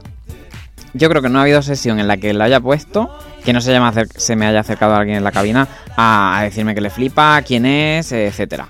Yo 0.96 1.08
creo 1.08 1.22
que 1.22 1.28
no 1.28 1.38
ha 1.38 1.42
habido 1.42 1.62
sesión 1.62 1.98
en 2.00 2.08
la 2.08 2.16
que 2.16 2.32
la 2.32 2.44
haya 2.44 2.60
puesto 2.60 3.16
que 3.44 3.52
no 3.52 3.60
se, 3.60 3.70
llama 3.72 3.92
se 4.16 4.34
me 4.34 4.46
haya 4.46 4.60
acercado 4.60 4.94
alguien 4.96 5.16
en 5.18 5.24
la 5.24 5.30
cabina 5.30 5.68
a, 5.96 6.38
a 6.38 6.42
decirme 6.42 6.74
que 6.74 6.80
le 6.80 6.90
flipa, 6.90 7.40
quién 7.42 7.64
es, 7.66 8.10
etcétera. 8.12 8.68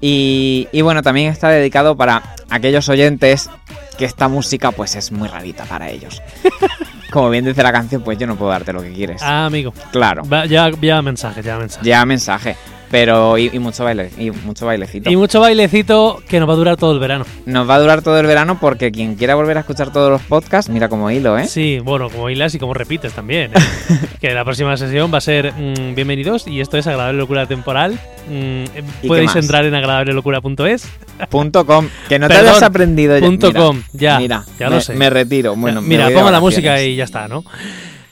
Y, 0.00 0.68
y 0.72 0.80
bueno, 0.82 1.02
también 1.02 1.30
está 1.30 1.48
dedicado 1.48 1.96
para 1.96 2.22
aquellos 2.50 2.88
oyentes 2.88 3.48
que 3.96 4.04
esta 4.04 4.26
música 4.28 4.72
pues 4.72 4.96
es 4.96 5.12
muy 5.12 5.28
rarita 5.28 5.64
para 5.64 5.88
ellos. 5.90 6.20
Como 7.12 7.30
bien 7.30 7.44
dice 7.44 7.62
la 7.62 7.70
canción, 7.72 8.02
pues 8.02 8.18
yo 8.18 8.26
no 8.26 8.36
puedo 8.36 8.50
darte 8.50 8.72
lo 8.72 8.82
que 8.82 8.90
quieres. 8.92 9.22
Ah, 9.22 9.46
amigo. 9.46 9.72
Claro. 9.92 10.22
Va- 10.24 10.46
ya, 10.46 10.70
ya 10.80 11.02
mensaje, 11.02 11.42
ya 11.42 11.58
mensaje. 11.58 11.86
Ya 11.86 12.04
mensaje. 12.06 12.56
Pero 12.92 13.38
y, 13.38 13.48
y 13.50 13.58
mucho 13.58 13.84
baile 13.84 14.10
y 14.18 14.30
mucho 14.30 14.66
bailecito. 14.66 15.10
Y 15.10 15.16
mucho 15.16 15.40
bailecito 15.40 16.22
que 16.28 16.38
nos 16.38 16.46
va 16.46 16.52
a 16.52 16.56
durar 16.56 16.76
todo 16.76 16.92
el 16.92 16.98
verano. 16.98 17.24
Nos 17.46 17.68
va 17.68 17.76
a 17.76 17.80
durar 17.80 18.02
todo 18.02 18.20
el 18.20 18.26
verano 18.26 18.58
porque 18.60 18.92
quien 18.92 19.14
quiera 19.14 19.34
volver 19.34 19.56
a 19.56 19.60
escuchar 19.60 19.90
todos 19.90 20.10
los 20.10 20.20
podcasts, 20.20 20.70
mira 20.70 20.90
como 20.90 21.10
hilo, 21.10 21.38
¿eh? 21.38 21.46
Sí, 21.46 21.78
bueno, 21.82 22.10
como 22.10 22.28
hilas 22.28 22.54
y 22.54 22.58
como 22.58 22.74
repites 22.74 23.14
también. 23.14 23.50
¿eh? 23.54 23.58
que 24.20 24.34
la 24.34 24.44
próxima 24.44 24.76
sesión 24.76 25.10
va 25.10 25.18
a 25.18 25.20
ser 25.22 25.54
mm, 25.54 25.94
bienvenidos 25.94 26.46
y 26.46 26.60
esto 26.60 26.76
es 26.76 26.86
Agradable 26.86 27.18
Locura 27.18 27.46
Temporal. 27.46 27.94
Mm, 28.28 28.32
eh, 28.34 28.68
qué 29.00 29.08
podéis 29.08 29.34
entrar 29.36 29.64
en 29.64 29.74
agradablelocura.es. 29.74 30.86
Punto 31.30 31.64
com. 31.64 31.88
Que 32.10 32.18
no 32.18 32.28
te 32.28 32.34
hayas 32.34 32.62
aprendido 32.62 33.18
ya. 33.18 33.24
punto 33.24 33.46
Mira, 33.48 33.60
com, 33.60 33.82
ya, 33.94 34.18
Mira, 34.18 34.44
ya 34.58 34.68
me, 34.68 34.74
lo 34.76 34.80
sé. 34.82 34.92
me 34.94 35.08
retiro. 35.08 35.56
Bueno, 35.56 35.80
me 35.80 35.88
Mira, 35.88 36.10
pongo 36.10 36.30
la 36.30 36.40
música 36.40 36.82
y 36.82 36.94
ya 36.96 37.04
está, 37.04 37.26
¿no? 37.26 37.42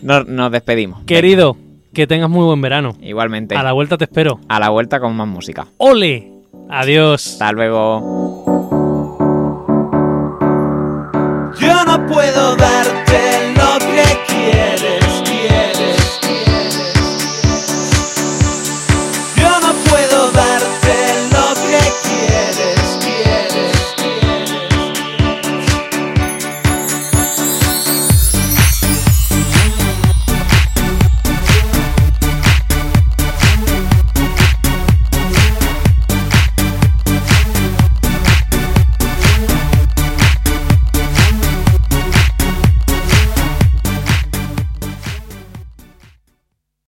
Nos, 0.00 0.26
nos 0.26 0.50
despedimos. 0.50 1.04
Querido, 1.04 1.58
que 1.92 2.06
tengas 2.06 2.30
muy 2.30 2.44
buen 2.44 2.60
verano. 2.60 2.96
Igualmente. 3.00 3.56
A 3.56 3.62
la 3.62 3.72
vuelta 3.72 3.96
te 3.96 4.04
espero. 4.04 4.40
A 4.48 4.60
la 4.60 4.70
vuelta 4.70 5.00
con 5.00 5.16
más 5.16 5.28
música. 5.28 5.66
¡Ole! 5.78 6.32
Adiós. 6.68 7.32
Hasta 7.32 7.52
luego. 7.52 8.59